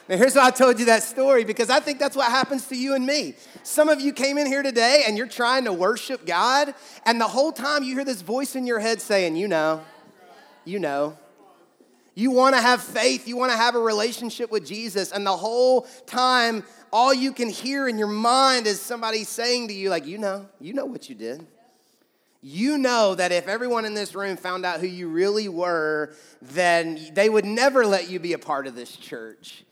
Now, 0.08 0.16
here's 0.16 0.36
why 0.36 0.46
I 0.46 0.50
told 0.52 0.78
you 0.78 0.86
that 0.86 1.02
story 1.02 1.44
because 1.44 1.68
I 1.68 1.80
think 1.80 1.98
that's 1.98 2.16
what 2.16 2.30
happens 2.30 2.66
to 2.68 2.76
you 2.76 2.94
and 2.94 3.04
me. 3.04 3.34
Some 3.64 3.88
of 3.88 4.00
you 4.00 4.12
came 4.12 4.38
in 4.38 4.46
here 4.46 4.62
today 4.62 5.04
and 5.06 5.18
you're 5.18 5.26
trying 5.26 5.64
to 5.64 5.72
worship 5.72 6.24
God, 6.24 6.74
and 7.04 7.20
the 7.20 7.26
whole 7.26 7.50
time 7.50 7.82
you 7.82 7.94
hear 7.94 8.04
this 8.04 8.22
voice 8.22 8.54
in 8.54 8.66
your 8.66 8.78
head 8.78 9.00
saying, 9.00 9.36
You 9.36 9.48
know, 9.48 9.84
you 10.64 10.78
know. 10.78 11.16
You 12.18 12.30
want 12.30 12.54
to 12.54 12.62
have 12.62 12.82
faith, 12.82 13.28
you 13.28 13.36
want 13.36 13.52
to 13.52 13.58
have 13.58 13.74
a 13.74 13.78
relationship 13.78 14.50
with 14.50 14.66
Jesus, 14.66 15.12
and 15.12 15.26
the 15.26 15.36
whole 15.36 15.82
time 16.06 16.64
all 16.90 17.12
you 17.12 17.30
can 17.30 17.50
hear 17.50 17.86
in 17.88 17.98
your 17.98 18.08
mind 18.08 18.66
is 18.66 18.80
somebody 18.80 19.22
saying 19.22 19.68
to 19.68 19.74
you, 19.74 19.90
like, 19.90 20.06
you 20.06 20.16
know, 20.16 20.48
you 20.58 20.72
know 20.72 20.86
what 20.86 21.10
you 21.10 21.14
did. 21.14 21.46
You 22.40 22.78
know 22.78 23.14
that 23.14 23.32
if 23.32 23.48
everyone 23.48 23.84
in 23.84 23.92
this 23.92 24.14
room 24.14 24.38
found 24.38 24.64
out 24.64 24.80
who 24.80 24.86
you 24.86 25.08
really 25.08 25.48
were, 25.48 26.14
then 26.40 26.98
they 27.12 27.28
would 27.28 27.44
never 27.44 27.84
let 27.84 28.08
you 28.08 28.18
be 28.18 28.32
a 28.32 28.38
part 28.38 28.66
of 28.66 28.74
this 28.74 28.96
church. 28.96 29.64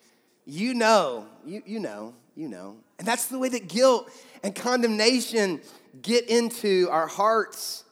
You 0.47 0.75
know, 0.75 1.27
you, 1.45 1.63
you 1.65 1.81
know, 1.81 2.15
you 2.37 2.49
know. 2.49 2.77
And 2.99 3.09
that's 3.09 3.27
the 3.27 3.39
way 3.39 3.49
that 3.49 3.69
guilt 3.69 4.11
and 4.43 4.55
condemnation 4.55 5.61
get 6.03 6.28
into 6.28 6.89
our 6.91 7.07
hearts 7.07 7.85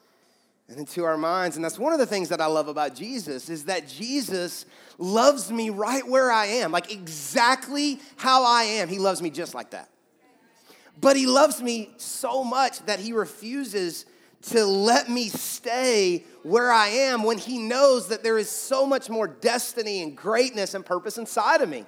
and 0.68 0.78
into 0.78 1.04
our 1.04 1.16
minds. 1.16 1.56
And 1.56 1.64
that's 1.64 1.78
one 1.78 1.92
of 1.92 1.98
the 1.98 2.06
things 2.06 2.28
that 2.28 2.40
I 2.40 2.46
love 2.46 2.68
about 2.68 2.94
Jesus 2.94 3.48
is 3.48 3.64
that 3.64 3.88
Jesus 3.88 4.66
loves 4.98 5.50
me 5.50 5.70
right 5.70 6.06
where 6.06 6.30
I 6.30 6.46
am, 6.46 6.72
like 6.72 6.92
exactly 6.92 8.00
how 8.16 8.44
I 8.44 8.64
am. 8.64 8.88
He 8.88 8.98
loves 8.98 9.22
me 9.22 9.30
just 9.30 9.54
like 9.54 9.70
that. 9.70 9.88
But 11.00 11.16
he 11.16 11.26
loves 11.26 11.62
me 11.62 11.90
so 11.96 12.44
much 12.44 12.80
that 12.86 13.00
he 13.00 13.12
refuses 13.12 14.06
to 14.42 14.64
let 14.64 15.08
me 15.08 15.28
stay 15.28 16.24
where 16.42 16.70
I 16.70 16.88
am 16.88 17.22
when 17.22 17.38
he 17.38 17.58
knows 17.58 18.08
that 18.08 18.22
there 18.22 18.38
is 18.38 18.50
so 18.50 18.84
much 18.86 19.08
more 19.08 19.26
destiny 19.26 20.02
and 20.02 20.16
greatness 20.16 20.74
and 20.74 20.84
purpose 20.84 21.16
inside 21.16 21.60
of 21.60 21.68
me. 21.68 21.86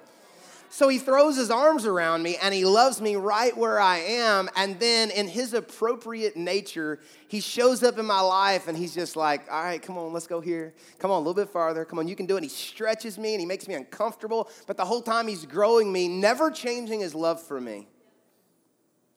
So 0.75 0.89
he 0.89 0.97
throws 0.97 1.37
his 1.37 1.49
arms 1.49 1.85
around 1.85 2.21
me 2.21 2.35
and 2.41 2.53
he 2.53 2.65
loves 2.65 2.99
me 2.99 3.15
right 3.15 3.55
where 3.55 3.79
I 3.79 3.99
am. 3.99 4.49
And 4.57 4.77
then, 4.77 5.09
in 5.09 5.25
his 5.25 5.53
appropriate 5.53 6.35
nature, 6.35 6.99
he 7.29 7.39
shows 7.39 7.81
up 7.81 7.97
in 7.97 8.05
my 8.05 8.19
life 8.19 8.67
and 8.67 8.77
he's 8.77 8.93
just 8.93 9.15
like, 9.15 9.49
All 9.49 9.63
right, 9.63 9.81
come 9.81 9.97
on, 9.97 10.11
let's 10.11 10.27
go 10.27 10.41
here. 10.41 10.73
Come 10.99 11.11
on, 11.11 11.15
a 11.15 11.19
little 11.19 11.33
bit 11.33 11.47
farther. 11.47 11.85
Come 11.85 11.97
on, 11.99 12.09
you 12.09 12.15
can 12.17 12.25
do 12.25 12.33
it. 12.33 12.39
And 12.39 12.45
he 12.45 12.49
stretches 12.49 13.17
me 13.17 13.33
and 13.33 13.39
he 13.39 13.45
makes 13.45 13.69
me 13.69 13.73
uncomfortable. 13.73 14.49
But 14.67 14.75
the 14.75 14.83
whole 14.83 15.01
time 15.01 15.29
he's 15.29 15.45
growing 15.45 15.93
me, 15.93 16.09
never 16.09 16.51
changing 16.51 16.99
his 16.99 17.15
love 17.15 17.41
for 17.41 17.61
me. 17.61 17.87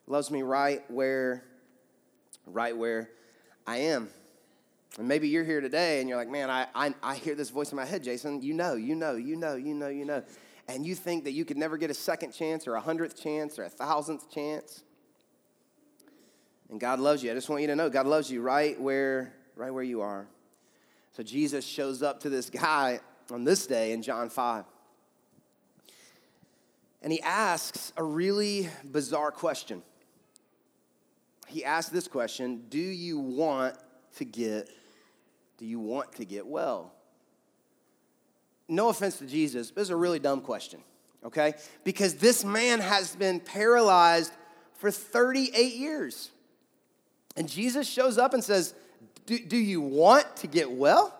Loves 0.07 0.31
me 0.31 0.43
right 0.43 0.89
where, 0.89 1.43
right 2.47 2.77
where 2.77 3.11
I 3.67 3.79
am. 3.79 4.11
And 4.97 5.09
maybe 5.09 5.29
you're 5.29 5.43
here 5.43 5.61
today 5.61 5.99
and 5.99 6.09
you're 6.09 6.19
like, 6.19 6.31
man, 6.31 6.51
I, 6.51 6.69
I, 6.73 6.95
I 7.03 7.17
hear 7.17 7.35
this 7.35 7.51
voice 7.51 7.73
in 7.73 7.77
my 7.77 7.85
head, 7.85 8.05
Jason. 8.05 8.43
You 8.43 8.55
know, 8.55 8.75
you 8.75 8.95
know, 8.95 9.17
you 9.17 9.35
know, 9.35 9.57
you 9.57 9.75
know, 9.75 9.89
you 9.89 10.05
know 10.05 10.23
and 10.69 10.85
you 10.85 10.95
think 10.95 11.25
that 11.25 11.33
you 11.33 11.47
could 11.47 11.57
never 11.57 11.79
get 11.79 11.91
a 11.91 11.95
second 11.95 12.33
chance 12.33 12.69
or 12.69 12.75
a 12.75 12.81
hundredth 12.81 13.21
chance 13.21 13.59
or 13.59 13.65
a 13.65 13.71
thousandth 13.71 14.31
chance. 14.31 14.85
And 16.71 16.79
God 16.79 17.01
loves 17.01 17.23
you. 17.23 17.31
I 17.31 17.35
just 17.35 17.49
want 17.49 17.63
you 17.63 17.69
to 17.69 17.77
know 17.77 17.89
God 17.89 18.07
loves 18.07 18.31
you 18.31 18.43
right 18.43 18.79
where, 18.79 19.33
right 19.57 19.73
where 19.73 19.83
you 19.83 20.03
are. 20.03 20.27
So 21.13 21.23
Jesus 21.23 21.65
shows 21.65 22.03
up 22.03 22.21
to 22.21 22.29
this 22.29 22.51
guy 22.51 23.01
on 23.31 23.45
this 23.45 23.67
day 23.67 23.93
in 23.93 24.03
John 24.03 24.29
5. 24.29 24.65
And 27.01 27.13
he 27.13 27.23
asks 27.23 27.93
a 27.97 28.05
really 28.05 28.69
bizarre 28.85 29.31
question. 29.31 29.83
He 31.47 31.65
asks 31.65 31.91
this 31.91 32.09
question 32.09 32.65
Do 32.69 32.79
you 32.79 33.19
want 33.19 33.77
to 34.17 34.25
get, 34.27 34.69
do 35.57 35.65
you 35.65 35.81
want 35.81 36.13
to 36.17 36.27
get 36.27 36.47
well? 36.47 36.93
No 38.69 38.89
offense 38.89 39.19
to 39.19 39.27
Jesus, 39.27 39.71
this 39.71 39.83
is 39.83 39.91
a 39.91 39.97
really 39.97 40.19
dumb 40.19 40.41
question, 40.41 40.81
okay? 41.25 41.55
Because 41.85 42.15
this 42.15 42.45
man 42.45 42.81
has 42.81 43.17
been 43.17 43.41
paralyzed 43.41 44.33
for 44.75 44.91
38 44.91 45.75
years. 45.75 46.31
And 47.37 47.49
Jesus 47.49 47.89
shows 47.89 48.19
up 48.19 48.35
and 48.35 48.43
says, 48.43 48.75
Do, 49.27 49.39
do 49.39 49.57
you 49.57 49.81
want 49.81 50.37
to 50.37 50.47
get 50.47 50.71
well? 50.71 51.15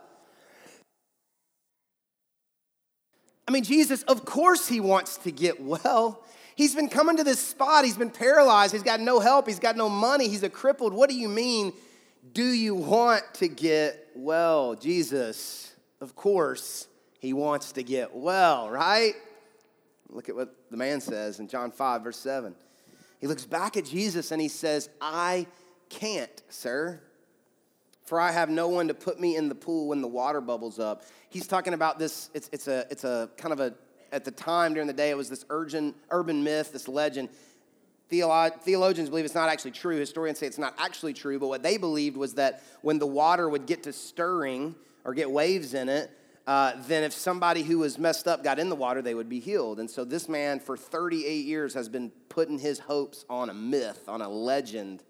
I 3.47 3.51
mean, 3.51 3.65
Jesus, 3.65 4.03
of 4.03 4.27
course, 4.27 4.69
he 4.69 4.79
wants 4.79 5.17
to 5.19 5.31
get 5.31 5.59
well. 5.59 6.23
He's 6.55 6.75
been 6.75 6.89
coming 6.89 7.17
to 7.17 7.25
this 7.25 7.39
spot. 7.39 7.85
He's 7.85 7.97
been 7.97 8.11
paralyzed. 8.11 8.73
He's 8.73 8.83
got 8.83 9.01
no 9.01 9.21
help. 9.21 9.47
He's 9.47 9.61
got 9.61 9.77
no 9.77 9.89
money. 9.89 10.29
He's 10.29 10.43
a 10.43 10.51
crippled. 10.51 10.93
What 10.93 11.09
do 11.09 11.17
you 11.17 11.29
mean, 11.29 11.73
do 12.33 12.45
you 12.45 12.75
want 12.75 13.23
to 13.35 13.49
get 13.49 14.09
well? 14.15 14.75
Jesus, 14.75 15.73
of 16.01 16.17
course, 16.17 16.88
he 17.19 17.33
wants 17.33 17.73
to 17.73 17.83
get 17.83 18.15
well, 18.15 18.71
right? 18.71 19.15
Look 20.09 20.29
at 20.29 20.37
what 20.37 20.55
the 20.71 20.77
man 20.77 21.01
says 21.01 21.39
in 21.39 21.49
John 21.49 21.71
5, 21.71 22.03
verse 22.03 22.19
7. 22.19 22.55
He 23.21 23.27
looks 23.27 23.45
back 23.45 23.77
at 23.77 23.85
Jesus 23.85 24.31
and 24.31 24.41
he 24.41 24.49
says, 24.49 24.89
I 25.01 25.47
can't, 25.89 26.43
sir, 26.49 27.01
for 28.05 28.21
I 28.21 28.31
have 28.31 28.49
no 28.49 28.69
one 28.69 28.89
to 28.89 28.95
put 28.95 29.21
me 29.21 29.37
in 29.37 29.49
the 29.49 29.55
pool 29.55 29.89
when 29.89 30.01
the 30.01 30.09
water 30.09 30.41
bubbles 30.41 30.79
up. 30.79 31.03
He's 31.29 31.47
talking 31.47 31.75
about 31.75 31.99
this, 31.99 32.31
it's, 32.33 32.49
it's, 32.53 32.69
a, 32.69 32.87
it's 32.91 33.05
a 33.05 33.29
kind 33.37 33.53
of 33.53 33.61
a, 33.61 33.75
at 34.13 34.25
the 34.25 34.31
time 34.31 34.73
during 34.73 34.87
the 34.87 34.95
day, 34.95 35.11
it 35.11 35.17
was 35.17 35.29
this 35.29 35.45
urgent, 35.51 35.95
urban 36.11 36.43
myth, 36.43 36.73
this 36.73 36.89
legend. 36.89 37.29
Theolo- 38.11 38.59
theologians 38.63 39.11
believe 39.11 39.27
it's 39.27 39.35
not 39.35 39.51
actually 39.51 39.73
true. 39.73 39.99
Historians 39.99 40.39
say 40.39 40.47
it's 40.47 40.57
not 40.57 40.75
actually 40.79 41.13
true, 41.13 41.39
but 41.39 41.49
what 41.49 41.63
they 41.63 41.77
believed 41.77 42.17
was 42.17 42.35
that 42.35 42.63
when 42.81 42.99
the 42.99 43.07
water 43.07 43.49
would 43.49 43.67
get 43.67 43.83
to 43.83 43.93
stirring 43.93 44.75
or 45.05 45.13
get 45.13 45.31
waves 45.31 45.75
in 45.75 45.91
it, 45.91 46.11
uh, 46.49 46.73
then 46.87 47.05
if 47.05 47.13
somebody 47.13 47.63
who 47.63 47.77
was 47.77 47.99
messed 47.99 48.27
up 48.27 48.43
got 48.43 48.59
in 48.59 48.71
the 48.71 48.75
water, 48.75 49.03
they 49.03 49.13
would 49.13 49.29
be 49.29 49.39
healed. 49.39 49.79
And 49.79 49.91
so 49.91 50.03
this 50.03 50.31
man, 50.31 50.61
for 50.61 50.79
38 50.79 51.45
years, 51.45 51.75
has 51.75 51.91
been 51.91 52.11
putting 52.31 52.59
his 52.59 52.79
hopes 52.79 53.27
on 53.29 53.51
a 53.51 53.55
myth, 53.55 54.09
on 54.09 54.23
a 54.23 54.29
legend. 54.31 55.03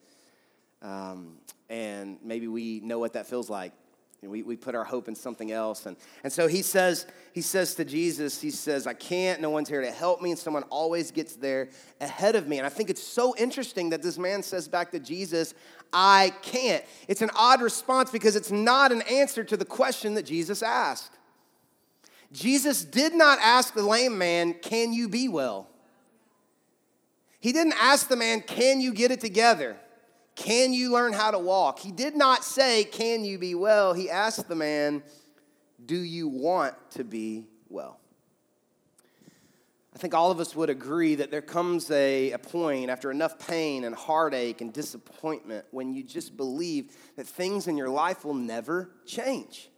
Um, 0.83 1.35
and 1.71 2.19
maybe 2.25 2.49
we 2.49 2.81
know 2.81 2.99
what 2.99 3.13
that 3.13 3.29
feels 3.29 3.49
like. 3.49 3.73
We, 4.21 4.43
we 4.43 4.57
put 4.57 4.75
our 4.75 4.83
hope 4.83 5.07
in 5.07 5.15
something 5.15 5.53
else. 5.53 5.87
And, 5.87 5.97
and 6.25 6.33
so 6.33 6.49
he 6.49 6.61
says, 6.61 7.07
he 7.33 7.41
says 7.41 7.77
to 7.77 7.85
Jesus, 7.85 8.41
he 8.41 8.51
says, 8.51 8.89
I 8.89 8.95
can't, 8.95 9.41
no 9.41 9.51
one's 9.51 9.69
here 9.69 9.81
to 9.81 9.93
help 9.93 10.21
me, 10.21 10.31
and 10.31 10.39
someone 10.39 10.65
always 10.71 11.13
gets 11.13 11.37
there 11.37 11.69
ahead 12.01 12.35
of 12.35 12.49
me. 12.49 12.59
And 12.59 12.67
I 12.67 12.69
think 12.69 12.91
it's 12.91 13.03
so 13.03 13.37
interesting 13.39 13.91
that 13.91 14.03
this 14.03 14.19
man 14.19 14.43
says 14.43 14.67
back 14.67 14.91
to 14.91 14.99
Jesus, 14.99 15.55
I 15.93 16.33
can't. 16.43 16.85
It's 17.07 17.23
an 17.23 17.31
odd 17.37 17.63
response 17.63 18.11
because 18.11 18.35
it's 18.35 18.51
not 18.51 18.91
an 18.91 19.03
answer 19.03 19.45
to 19.45 19.57
the 19.57 19.65
question 19.65 20.15
that 20.15 20.25
Jesus 20.25 20.65
asked. 20.65 21.13
Jesus 22.33 22.85
did 22.85 23.15
not 23.15 23.39
ask 23.41 23.75
the 23.75 23.83
lame 23.83 24.19
man, 24.19 24.55
Can 24.55 24.93
you 24.93 25.09
be 25.09 25.29
well? 25.29 25.69
He 27.41 27.53
didn't 27.53 27.75
ask 27.81 28.09
the 28.09 28.17
man, 28.17 28.41
Can 28.43 28.81
you 28.81 28.93
get 28.93 29.11
it 29.11 29.21
together? 29.21 29.77
Can 30.35 30.73
you 30.73 30.93
learn 30.93 31.13
how 31.13 31.31
to 31.33 31.39
walk? 31.39 31.81
He 31.81 31.91
did 31.91 32.15
not 32.15 32.45
say, 32.45 32.85
Can 32.85 33.25
you 33.25 33.39
be 33.39 33.55
well? 33.55 33.95
He 33.95 34.11
asked 34.11 34.49
the 34.49 34.55
man, 34.55 35.03
Do 35.85 35.97
you 35.97 36.29
want 36.29 36.75
to 36.93 37.05
be 37.05 37.47
well? 37.69 37.99
I 39.99 40.01
think 40.01 40.15
all 40.15 40.31
of 40.31 40.39
us 40.39 40.55
would 40.55 40.71
agree 40.71 41.17
that 41.17 41.33
there 41.33 41.43
comes 41.43 41.91
a, 41.91 42.31
a 42.31 42.39
point 42.39 42.89
after 42.89 43.11
enough 43.11 43.37
pain 43.49 43.83
and 43.83 43.97
heartache 43.97 44.61
and 44.61 44.73
disappointment 44.73 45.65
when 45.73 45.93
you 45.93 46.05
just 46.05 46.37
believe 46.37 46.97
that 47.17 47.27
things 47.27 47.67
in 47.67 47.77
your 47.77 47.89
life 47.89 48.25
will 48.25 48.35
never 48.35 48.91
change. 49.07 49.71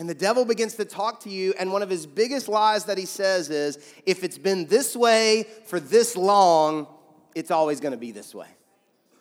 And 0.00 0.08
the 0.08 0.14
devil 0.14 0.46
begins 0.46 0.76
to 0.76 0.86
talk 0.86 1.20
to 1.24 1.28
you, 1.28 1.52
and 1.58 1.70
one 1.70 1.82
of 1.82 1.90
his 1.90 2.06
biggest 2.06 2.48
lies 2.48 2.86
that 2.86 2.96
he 2.96 3.04
says 3.04 3.50
is 3.50 3.78
if 4.06 4.24
it's 4.24 4.38
been 4.38 4.64
this 4.64 4.96
way 4.96 5.44
for 5.66 5.78
this 5.78 6.16
long, 6.16 6.86
it's 7.34 7.50
always 7.50 7.80
gonna 7.80 7.98
be 7.98 8.10
this 8.10 8.34
way. 8.34 8.46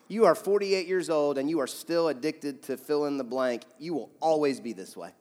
You 0.08 0.24
are 0.24 0.36
48 0.36 0.88
years 0.88 1.10
old 1.10 1.38
and 1.38 1.50
you 1.50 1.60
are 1.60 1.68
still 1.68 2.08
addicted 2.08 2.64
to 2.64 2.78
fill 2.78 3.08
in 3.08 3.18
the 3.18 3.26
blank, 3.26 3.64
you 3.78 3.94
will 3.94 4.10
always 4.22 4.62
be 4.62 4.72
this 4.72 4.96
way. 4.96 5.12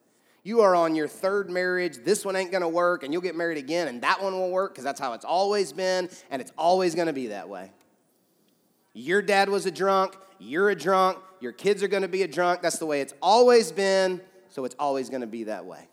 You 0.45 0.61
are 0.61 0.77
on 0.77 0.95
your 0.95 1.09
third 1.09 1.51
marriage, 1.51 2.05
this 2.05 2.25
one 2.25 2.37
ain't 2.37 2.53
gonna 2.53 2.69
work, 2.69 3.03
and 3.03 3.13
you'll 3.13 3.21
get 3.21 3.35
married 3.35 3.59
again, 3.59 3.89
and 3.89 4.01
that 4.03 4.23
one 4.23 4.35
will 4.35 4.53
work 4.53 4.75
because 4.75 4.85
that's 4.85 5.01
how 5.01 5.15
it's 5.15 5.25
always 5.25 5.73
been, 5.73 6.09
and 6.31 6.41
it's 6.41 6.53
always 6.57 6.95
gonna 6.95 7.13
be 7.13 7.27
that 7.27 7.49
way. 7.49 7.73
Your 8.95 9.23
dad 9.23 9.49
was 9.49 9.67
a 9.67 9.73
drunk, 9.73 10.17
you're 10.39 10.71
a 10.71 10.77
drunk, 10.77 11.19
your 11.41 11.51
kids 11.51 11.83
are 11.83 11.89
gonna 11.89 12.07
be 12.07 12.23
a 12.23 12.29
drunk. 12.29 12.63
That's 12.63 12.79
the 12.79 12.87
way 12.87 13.01
it's 13.01 13.15
always 13.21 13.73
been 13.73 14.21
so 14.51 14.65
it's 14.65 14.77
always 14.79 15.09
going 15.11 15.21
to 15.21 15.27
be 15.27 15.45
that 15.45 15.65
way. 15.65 15.89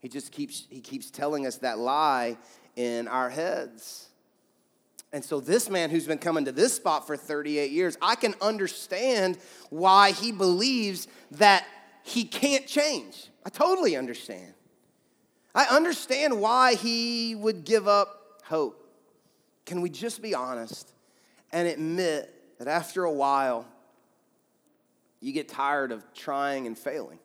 He 0.00 0.08
just 0.08 0.30
keeps 0.30 0.66
he 0.70 0.80
keeps 0.80 1.10
telling 1.10 1.46
us 1.46 1.56
that 1.58 1.78
lie 1.78 2.36
in 2.76 3.08
our 3.08 3.30
heads. 3.30 4.08
And 5.12 5.24
so 5.24 5.40
this 5.40 5.70
man 5.70 5.90
who's 5.90 6.06
been 6.06 6.18
coming 6.18 6.44
to 6.44 6.52
this 6.52 6.74
spot 6.74 7.06
for 7.06 7.16
38 7.16 7.70
years, 7.70 7.96
I 8.02 8.14
can 8.14 8.34
understand 8.42 9.38
why 9.70 10.12
he 10.12 10.32
believes 10.32 11.08
that 11.32 11.64
he 12.02 12.24
can't 12.24 12.66
change. 12.66 13.28
I 13.44 13.50
totally 13.50 13.96
understand. 13.96 14.52
I 15.54 15.64
understand 15.64 16.38
why 16.38 16.74
he 16.74 17.34
would 17.34 17.64
give 17.64 17.88
up 17.88 18.42
hope. 18.44 18.84
Can 19.64 19.80
we 19.80 19.90
just 19.90 20.20
be 20.22 20.34
honest 20.34 20.92
and 21.52 21.66
admit 21.66 22.32
that 22.58 22.68
after 22.68 23.04
a 23.04 23.12
while, 23.12 23.66
you 25.20 25.32
get 25.32 25.48
tired 25.48 25.90
of 25.90 26.04
trying 26.14 26.66
and 26.66 26.78
failing? 26.78 27.18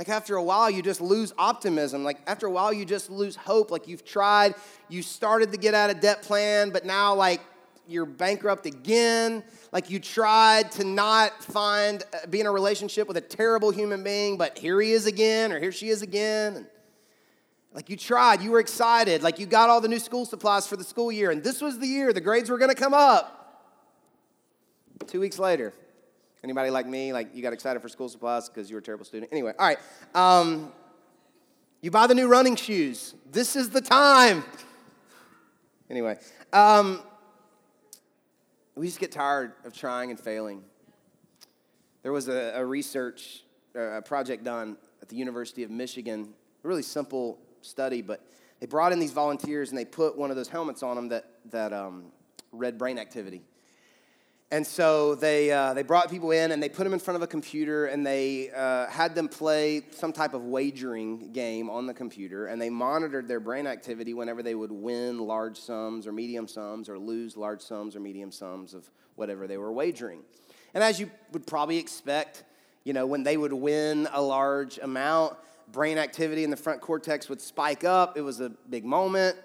Like 0.00 0.08
after 0.08 0.36
a 0.36 0.42
while, 0.42 0.70
you 0.70 0.80
just 0.80 1.02
lose 1.02 1.34
optimism. 1.36 2.04
Like 2.04 2.20
after 2.26 2.46
a 2.46 2.50
while, 2.50 2.72
you 2.72 2.86
just 2.86 3.10
lose 3.10 3.36
hope. 3.36 3.70
Like 3.70 3.86
you've 3.86 4.02
tried, 4.02 4.54
you 4.88 5.02
started 5.02 5.52
to 5.52 5.58
get 5.58 5.74
out 5.74 5.90
of 5.90 6.00
debt 6.00 6.22
plan, 6.22 6.70
but 6.70 6.86
now 6.86 7.14
like 7.14 7.42
you're 7.86 8.06
bankrupt 8.06 8.64
again. 8.64 9.44
Like 9.72 9.90
you 9.90 10.00
tried 10.00 10.72
to 10.72 10.84
not 10.84 11.44
find, 11.44 12.02
uh, 12.14 12.26
be 12.28 12.40
in 12.40 12.46
a 12.46 12.50
relationship 12.50 13.08
with 13.08 13.18
a 13.18 13.20
terrible 13.20 13.70
human 13.70 14.02
being, 14.02 14.38
but 14.38 14.56
here 14.56 14.80
he 14.80 14.92
is 14.92 15.04
again, 15.04 15.52
or 15.52 15.60
here 15.60 15.70
she 15.70 15.90
is 15.90 16.00
again. 16.00 16.56
And 16.56 16.66
like 17.74 17.90
you 17.90 17.96
tried, 17.98 18.40
you 18.40 18.52
were 18.52 18.60
excited, 18.60 19.22
like 19.22 19.38
you 19.38 19.44
got 19.44 19.68
all 19.68 19.82
the 19.82 19.88
new 19.88 19.98
school 19.98 20.24
supplies 20.24 20.66
for 20.66 20.78
the 20.78 20.84
school 20.84 21.12
year, 21.12 21.30
and 21.30 21.44
this 21.44 21.60
was 21.60 21.78
the 21.78 21.86
year 21.86 22.14
the 22.14 22.22
grades 22.22 22.48
were 22.48 22.56
gonna 22.56 22.74
come 22.74 22.94
up. 22.94 23.36
Two 25.08 25.20
weeks 25.20 25.38
later, 25.38 25.74
Anybody 26.42 26.70
like 26.70 26.86
me, 26.86 27.12
like 27.12 27.34
you 27.34 27.42
got 27.42 27.52
excited 27.52 27.80
for 27.80 27.88
school 27.88 28.08
supplies 28.08 28.48
because 28.48 28.70
you 28.70 28.76
were 28.76 28.80
a 28.80 28.82
terrible 28.82 29.04
student? 29.04 29.30
Anyway, 29.32 29.52
all 29.58 29.66
right. 29.66 29.78
Um, 30.14 30.72
you 31.82 31.90
buy 31.90 32.06
the 32.06 32.14
new 32.14 32.28
running 32.28 32.56
shoes. 32.56 33.14
This 33.30 33.56
is 33.56 33.70
the 33.70 33.80
time. 33.80 34.44
Anyway, 35.90 36.18
um, 36.52 37.02
we 38.74 38.86
just 38.86 39.00
get 39.00 39.12
tired 39.12 39.52
of 39.64 39.72
trying 39.72 40.10
and 40.10 40.18
failing. 40.18 40.62
There 42.02 42.12
was 42.12 42.28
a, 42.28 42.52
a 42.54 42.64
research 42.64 43.44
uh, 43.76 43.98
a 43.98 44.02
project 44.02 44.42
done 44.42 44.76
at 45.00 45.08
the 45.08 45.16
University 45.16 45.62
of 45.62 45.70
Michigan, 45.70 46.34
a 46.64 46.68
really 46.68 46.82
simple 46.82 47.38
study, 47.62 48.02
but 48.02 48.26
they 48.58 48.66
brought 48.66 48.92
in 48.92 48.98
these 48.98 49.12
volunteers 49.12 49.70
and 49.70 49.78
they 49.78 49.84
put 49.84 50.18
one 50.18 50.30
of 50.30 50.36
those 50.36 50.48
helmets 50.48 50.82
on 50.82 50.96
them 50.96 51.08
that, 51.08 51.26
that 51.50 51.72
um, 51.72 52.06
read 52.52 52.76
brain 52.76 52.98
activity. 52.98 53.42
And 54.52 54.66
so 54.66 55.14
they, 55.14 55.52
uh, 55.52 55.74
they 55.74 55.84
brought 55.84 56.10
people 56.10 56.32
in 56.32 56.50
and 56.50 56.60
they 56.60 56.68
put 56.68 56.82
them 56.82 56.92
in 56.92 56.98
front 56.98 57.14
of 57.14 57.22
a 57.22 57.26
computer 57.28 57.86
and 57.86 58.04
they 58.04 58.50
uh, 58.50 58.88
had 58.88 59.14
them 59.14 59.28
play 59.28 59.82
some 59.92 60.12
type 60.12 60.34
of 60.34 60.42
wagering 60.42 61.32
game 61.32 61.70
on 61.70 61.86
the 61.86 61.94
computer 61.94 62.46
and 62.46 62.60
they 62.60 62.68
monitored 62.68 63.28
their 63.28 63.38
brain 63.38 63.68
activity 63.68 64.12
whenever 64.12 64.42
they 64.42 64.56
would 64.56 64.72
win 64.72 65.20
large 65.20 65.56
sums 65.56 66.04
or 66.04 66.10
medium 66.10 66.48
sums 66.48 66.88
or 66.88 66.98
lose 66.98 67.36
large 67.36 67.60
sums 67.60 67.94
or 67.94 68.00
medium 68.00 68.32
sums 68.32 68.74
of 68.74 68.90
whatever 69.14 69.46
they 69.46 69.56
were 69.56 69.70
wagering. 69.70 70.22
And 70.74 70.82
as 70.82 70.98
you 70.98 71.12
would 71.30 71.46
probably 71.46 71.78
expect, 71.78 72.42
you 72.82 72.92
know, 72.92 73.06
when 73.06 73.22
they 73.22 73.36
would 73.36 73.52
win 73.52 74.08
a 74.12 74.20
large 74.20 74.78
amount, 74.78 75.36
brain 75.70 75.96
activity 75.96 76.42
in 76.42 76.50
the 76.50 76.56
front 76.56 76.80
cortex 76.80 77.28
would 77.28 77.40
spike 77.40 77.84
up. 77.84 78.16
It 78.16 78.22
was 78.22 78.40
a 78.40 78.48
big 78.68 78.84
moment. 78.84 79.36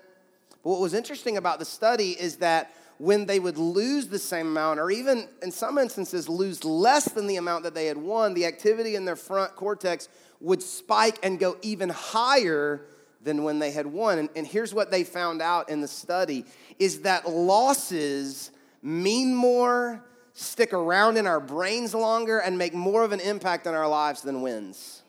But 0.64 0.72
what 0.72 0.80
was 0.80 0.96
interesting 0.96 1.38
about 1.38 1.60
the 1.60 1.66
study 1.66 2.12
is 2.20 2.38
that 2.38 2.74
when 2.98 3.26
they 3.26 3.40
would 3.40 3.58
lose 3.58 4.08
the 4.08 4.20
same 4.20 4.48
amount, 4.48 4.80
or 4.80 4.90
even 4.90 5.28
in 5.42 5.52
some 5.52 5.78
instances 5.78 6.30
lose 6.30 6.64
less 6.64 7.06
than 7.06 7.28
the 7.28 7.36
amount 7.36 7.64
that 7.64 7.74
they 7.74 7.88
had 7.88 7.98
won, 7.98 8.34
the 8.34 8.46
activity 8.46 8.96
in 8.96 9.06
their 9.06 9.16
front 9.16 9.56
cortex 9.56 10.08
would 10.40 10.62
spike 10.62 11.20
and 11.24 11.40
go 11.40 11.58
even 11.62 11.90
higher 11.90 12.86
than 13.22 13.44
when 13.44 13.60
they 13.60 13.72
had 13.72 13.86
won. 13.86 14.20
And, 14.20 14.30
and 14.36 14.48
here's 14.48 14.74
what 14.74 14.92
they 14.92 15.04
found 15.04 15.42
out 15.42 15.70
in 15.70 15.82
the 15.82 15.88
study 15.88 16.46
is 16.80 17.02
that 17.02 17.30
losses 17.30 18.52
mean 18.82 19.36
more, 19.36 20.04
stick 20.34 20.72
around 20.74 21.18
in 21.18 21.28
our 21.28 21.40
brains 21.40 21.94
longer, 21.94 22.40
and 22.40 22.58
make 22.58 22.74
more 22.74 23.04
of 23.04 23.12
an 23.12 23.20
impact 23.20 23.68
on 23.68 23.74
our 23.74 23.88
lives 23.88 24.22
than 24.22 24.42
wins. 24.42 25.02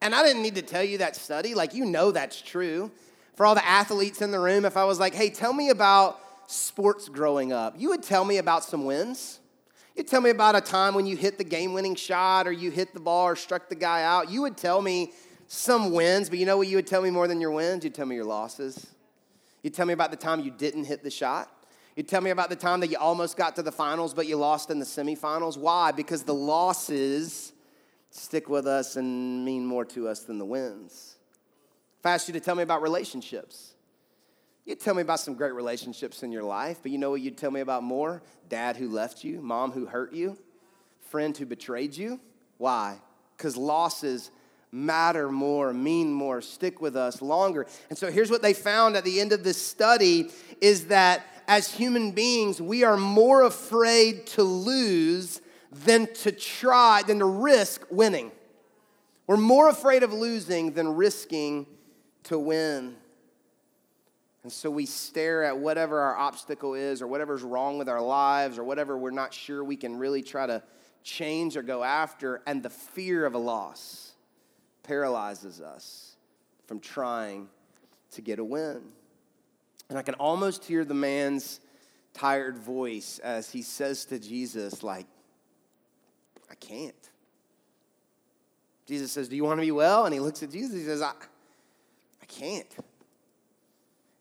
And 0.00 0.14
I 0.14 0.22
didn't 0.22 0.42
need 0.42 0.56
to 0.56 0.62
tell 0.62 0.82
you 0.82 0.98
that 0.98 1.16
study, 1.16 1.54
like, 1.54 1.74
you 1.74 1.84
know 1.84 2.12
that's 2.12 2.40
true 2.40 2.90
for 3.38 3.46
all 3.46 3.54
the 3.54 3.64
athletes 3.64 4.20
in 4.20 4.32
the 4.32 4.40
room, 4.40 4.64
if 4.64 4.76
I 4.76 4.82
was 4.82 4.98
like, 4.98 5.14
hey, 5.14 5.30
tell 5.30 5.52
me 5.52 5.70
about 5.70 6.18
sports 6.48 7.08
growing 7.08 7.52
up, 7.52 7.76
you 7.78 7.90
would 7.90 8.02
tell 8.02 8.24
me 8.24 8.38
about 8.38 8.64
some 8.64 8.84
wins. 8.84 9.38
You'd 9.94 10.08
tell 10.08 10.20
me 10.20 10.30
about 10.30 10.56
a 10.56 10.60
time 10.60 10.92
when 10.92 11.06
you 11.06 11.16
hit 11.16 11.38
the 11.38 11.44
game 11.44 11.72
winning 11.72 11.94
shot 11.94 12.48
or 12.48 12.50
you 12.50 12.72
hit 12.72 12.94
the 12.94 12.98
ball 12.98 13.26
or 13.28 13.36
struck 13.36 13.68
the 13.68 13.76
guy 13.76 14.02
out. 14.02 14.28
You 14.28 14.42
would 14.42 14.56
tell 14.56 14.82
me 14.82 15.12
some 15.46 15.92
wins, 15.92 16.28
but 16.28 16.40
you 16.40 16.46
know 16.46 16.56
what 16.56 16.66
you 16.66 16.74
would 16.78 16.88
tell 16.88 17.00
me 17.00 17.10
more 17.10 17.28
than 17.28 17.40
your 17.40 17.52
wins? 17.52 17.84
You'd 17.84 17.94
tell 17.94 18.06
me 18.06 18.16
your 18.16 18.24
losses. 18.24 18.88
You'd 19.62 19.72
tell 19.72 19.86
me 19.86 19.92
about 19.92 20.10
the 20.10 20.16
time 20.16 20.40
you 20.40 20.50
didn't 20.50 20.86
hit 20.86 21.04
the 21.04 21.10
shot. 21.10 21.48
You'd 21.94 22.08
tell 22.08 22.20
me 22.20 22.30
about 22.30 22.50
the 22.50 22.56
time 22.56 22.80
that 22.80 22.90
you 22.90 22.98
almost 22.98 23.36
got 23.36 23.54
to 23.54 23.62
the 23.62 23.70
finals, 23.70 24.14
but 24.14 24.26
you 24.26 24.36
lost 24.36 24.68
in 24.68 24.80
the 24.80 24.84
semifinals. 24.84 25.56
Why? 25.56 25.92
Because 25.92 26.24
the 26.24 26.34
losses 26.34 27.52
stick 28.10 28.48
with 28.48 28.66
us 28.66 28.96
and 28.96 29.44
mean 29.44 29.64
more 29.64 29.84
to 29.84 30.08
us 30.08 30.24
than 30.24 30.38
the 30.38 30.44
wins. 30.44 31.17
If 31.98 32.06
I 32.06 32.12
asked 32.12 32.28
you 32.28 32.34
to 32.34 32.40
tell 32.40 32.54
me 32.54 32.62
about 32.62 32.82
relationships, 32.82 33.74
you'd 34.64 34.80
tell 34.80 34.94
me 34.94 35.02
about 35.02 35.20
some 35.20 35.34
great 35.34 35.52
relationships 35.52 36.22
in 36.22 36.30
your 36.30 36.44
life, 36.44 36.78
but 36.82 36.92
you 36.92 36.98
know 36.98 37.10
what 37.10 37.20
you'd 37.20 37.36
tell 37.36 37.50
me 37.50 37.60
about 37.60 37.82
more? 37.82 38.22
Dad 38.48 38.76
who 38.76 38.88
left 38.88 39.24
you, 39.24 39.40
mom 39.40 39.72
who 39.72 39.86
hurt 39.86 40.12
you, 40.12 40.38
friend 41.00 41.36
who 41.36 41.44
betrayed 41.44 41.96
you. 41.96 42.20
Why? 42.58 42.98
Because 43.36 43.56
losses 43.56 44.30
matter 44.70 45.30
more, 45.30 45.72
mean 45.72 46.12
more, 46.12 46.40
stick 46.40 46.80
with 46.80 46.96
us 46.96 47.20
longer. 47.20 47.66
And 47.88 47.98
so 47.98 48.10
here's 48.10 48.30
what 48.30 48.42
they 48.42 48.52
found 48.52 48.96
at 48.96 49.04
the 49.04 49.20
end 49.20 49.32
of 49.32 49.42
this 49.42 49.60
study 49.60 50.30
is 50.60 50.86
that 50.86 51.24
as 51.48 51.72
human 51.72 52.12
beings, 52.12 52.60
we 52.60 52.84
are 52.84 52.96
more 52.96 53.42
afraid 53.42 54.26
to 54.28 54.42
lose 54.42 55.40
than 55.72 56.12
to 56.14 56.30
try, 56.30 57.02
than 57.06 57.18
to 57.20 57.24
risk 57.24 57.86
winning. 57.90 58.30
We're 59.26 59.36
more 59.36 59.68
afraid 59.68 60.02
of 60.02 60.12
losing 60.12 60.72
than 60.72 60.94
risking 60.94 61.66
to 62.24 62.38
win. 62.38 62.96
And 64.42 64.52
so 64.52 64.70
we 64.70 64.86
stare 64.86 65.44
at 65.44 65.58
whatever 65.58 66.00
our 66.00 66.16
obstacle 66.16 66.74
is, 66.74 67.02
or 67.02 67.06
whatever's 67.06 67.42
wrong 67.42 67.78
with 67.78 67.88
our 67.88 68.00
lives, 68.00 68.58
or 68.58 68.64
whatever 68.64 68.96
we're 68.96 69.10
not 69.10 69.34
sure 69.34 69.62
we 69.64 69.76
can 69.76 69.96
really 69.96 70.22
try 70.22 70.46
to 70.46 70.62
change 71.02 71.56
or 71.56 71.62
go 71.62 71.82
after, 71.82 72.42
and 72.46 72.62
the 72.62 72.70
fear 72.70 73.26
of 73.26 73.34
a 73.34 73.38
loss 73.38 74.12
paralyzes 74.82 75.60
us 75.60 76.16
from 76.66 76.80
trying 76.80 77.48
to 78.12 78.22
get 78.22 78.38
a 78.38 78.44
win. 78.44 78.82
And 79.88 79.98
I 79.98 80.02
can 80.02 80.14
almost 80.14 80.64
hear 80.64 80.84
the 80.84 80.94
man's 80.94 81.60
tired 82.14 82.58
voice 82.58 83.18
as 83.20 83.50
he 83.50 83.62
says 83.62 84.04
to 84.06 84.18
Jesus, 84.18 84.82
like, 84.82 85.06
I 86.50 86.54
can't. 86.54 86.94
Jesus 88.86 89.12
says, 89.12 89.28
Do 89.28 89.36
you 89.36 89.44
want 89.44 89.60
to 89.60 89.66
be 89.66 89.70
well? 89.70 90.06
And 90.06 90.14
he 90.14 90.20
looks 90.20 90.42
at 90.42 90.50
Jesus, 90.50 90.76
he 90.76 90.84
says, 90.84 91.02
I, 91.02 91.12
can't. 92.28 92.66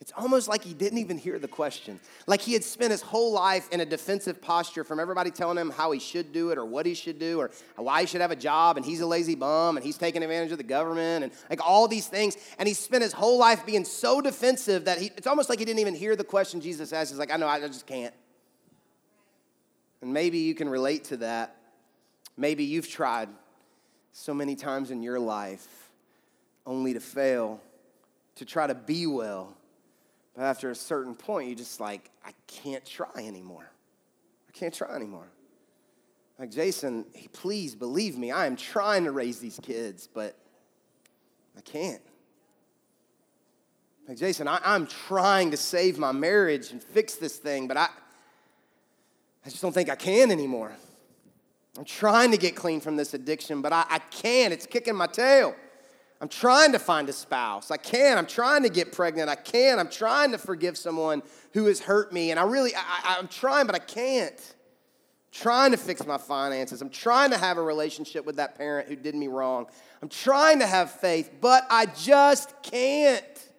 It's 0.08 0.14
almost 0.16 0.48
like 0.48 0.64
he 0.64 0.74
didn't 0.74 1.00
even 1.00 1.18
hear 1.18 1.38
the 1.38 1.50
question. 1.50 2.00
Like 2.28 2.40
he 2.40 2.54
had 2.54 2.64
spent 2.64 2.92
his 2.92 3.02
whole 3.02 3.34
life 3.34 3.68
in 3.74 3.82
a 3.82 3.86
defensive 3.86 4.42
posture 4.42 4.86
from 4.86 5.02
everybody 5.02 5.32
telling 5.32 5.58
him 5.58 5.70
how 5.70 5.92
he 5.92 6.00
should 6.00 6.32
do 6.32 6.52
it 6.52 6.58
or 6.58 6.64
what 6.64 6.86
he 6.86 6.94
should 6.94 7.20
do 7.20 7.42
or 7.42 7.52
why 7.76 8.02
he 8.02 8.08
should 8.08 8.22
have 8.22 8.32
a 8.32 8.36
job 8.38 8.78
and 8.78 8.86
he's 8.86 9.02
a 9.02 9.06
lazy 9.06 9.36
bum 9.36 9.76
and 9.76 9.86
he's 9.86 9.98
taking 9.98 10.24
advantage 10.24 10.54
of 10.54 10.60
the 10.60 10.64
government 10.64 11.26
and 11.26 11.34
like 11.50 11.60
all 11.68 11.90
these 11.90 12.08
things. 12.08 12.38
And 12.58 12.68
he 12.68 12.74
spent 12.74 13.04
his 13.04 13.12
whole 13.12 13.38
life 13.38 13.66
being 13.66 13.84
so 13.84 14.22
defensive 14.22 14.86
that 14.86 14.98
he, 14.98 15.12
it's 15.18 15.28
almost 15.28 15.50
like 15.50 15.60
he 15.60 15.66
didn't 15.66 15.80
even 15.80 15.94
hear 15.96 16.16
the 16.16 16.24
question 16.24 16.62
Jesus 16.62 16.94
asked. 16.94 17.12
He's 17.12 17.20
like, 17.20 17.34
I 17.34 17.36
know, 17.36 17.48
I 17.50 17.60
just 17.60 17.86
can't. 17.86 18.14
And 20.02 20.14
maybe 20.14 20.38
you 20.38 20.56
can 20.56 20.70
relate 20.70 21.04
to 21.06 21.18
that. 21.18 21.58
Maybe 22.38 22.64
you've 22.64 22.88
tried 22.90 23.28
so 24.14 24.34
many 24.34 24.56
times 24.56 24.90
in 24.90 25.04
your 25.04 25.20
life 25.20 25.90
only 26.66 26.94
to 26.94 27.00
fail, 27.02 27.60
to 28.38 28.46
try 28.46 28.68
to 28.68 28.76
be 28.76 29.06
well 29.06 29.58
but 30.38 30.44
after 30.44 30.70
a 30.70 30.76
certain 30.76 31.16
point, 31.16 31.50
you 31.50 31.56
just 31.56 31.80
like, 31.80 32.12
I 32.24 32.30
can't 32.46 32.86
try 32.86 33.10
anymore. 33.18 33.68
I 34.48 34.52
can't 34.52 34.72
try 34.72 34.96
anymore. 34.96 35.28
Like, 36.38 36.52
Jason, 36.52 37.06
please 37.34 37.74
believe 37.74 38.20
me, 38.20 38.30
I 38.30 38.46
am 38.46 38.56
trying 38.56 39.06
to 39.06 39.12
raise 39.12 39.40
these 39.40 39.60
kids, 39.64 40.08
but 40.14 40.36
I 41.58 41.62
can't. 41.62 42.04
Like, 44.08 44.20
Jason, 44.20 44.48
I, 44.48 44.60
am 44.64 44.86
trying 44.86 45.50
to 45.52 45.58
save 45.58 45.98
my 45.98 46.12
marriage 46.12 46.70
and 46.70 46.84
fix 46.84 47.16
this 47.16 47.38
thing, 47.38 47.68
but 47.68 47.76
I, 47.76 47.90
I 49.44 49.50
just 49.50 49.64
don't 49.64 49.74
think 49.74 49.90
I 49.90 49.96
can 49.96 50.30
anymore. 50.30 50.72
I'm 51.80 51.86
trying 51.86 52.30
to 52.30 52.38
get 52.38 52.56
clean 52.56 52.80
from 52.80 52.96
this 52.96 53.16
addiction, 53.16 53.64
but 53.64 53.74
I, 53.74 53.86
I 53.90 53.98
can't. 53.98 54.54
It's 54.54 54.68
kicking 54.68 54.96
my 54.96 55.08
tail. 55.08 55.56
I'm 56.20 56.30
trying 56.30 56.72
to 56.72 56.80
find 56.80 57.08
a 57.10 57.14
spouse. 57.14 57.70
I 57.70 57.78
can. 57.78 58.18
I'm 58.18 58.26
trying 58.26 58.64
to 58.64 58.70
get 58.70 58.92
pregnant. 58.92 59.30
I 59.30 59.36
can. 59.36 59.78
I'm 59.78 59.90
trying 59.90 60.32
to 60.32 60.38
forgive 60.38 60.78
someone 60.78 61.22
who 61.54 61.66
has 61.66 61.80
hurt 61.80 62.12
me. 62.12 62.32
And 62.32 62.40
I 62.40 62.44
really, 62.44 62.72
I, 62.76 63.18
am 63.20 63.28
trying, 63.28 63.68
but 63.68 63.76
I 63.76 63.80
can't. 63.80 64.34
I'm 64.34 65.32
trying 65.32 65.72
to 65.72 65.78
fix 65.78 66.06
my 66.08 66.18
finances. 66.18 66.82
I'm 66.82 66.90
trying 66.90 67.30
to 67.32 67.38
have 67.38 67.58
a 67.58 67.62
relationship 67.62 68.26
with 68.26 68.38
that 68.38 68.58
parent 68.58 68.88
who 68.88 68.96
did 68.96 69.14
me 69.14 69.28
wrong. 69.28 69.68
I'm 70.02 70.10
trying 70.10 70.60
to 70.60 70.68
have 70.68 70.90
faith, 70.92 71.32
but 71.40 71.68
I 71.70 71.86
just 71.86 72.64
can't. 72.64 73.50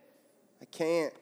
I 0.61 0.65
can't. 0.65 1.15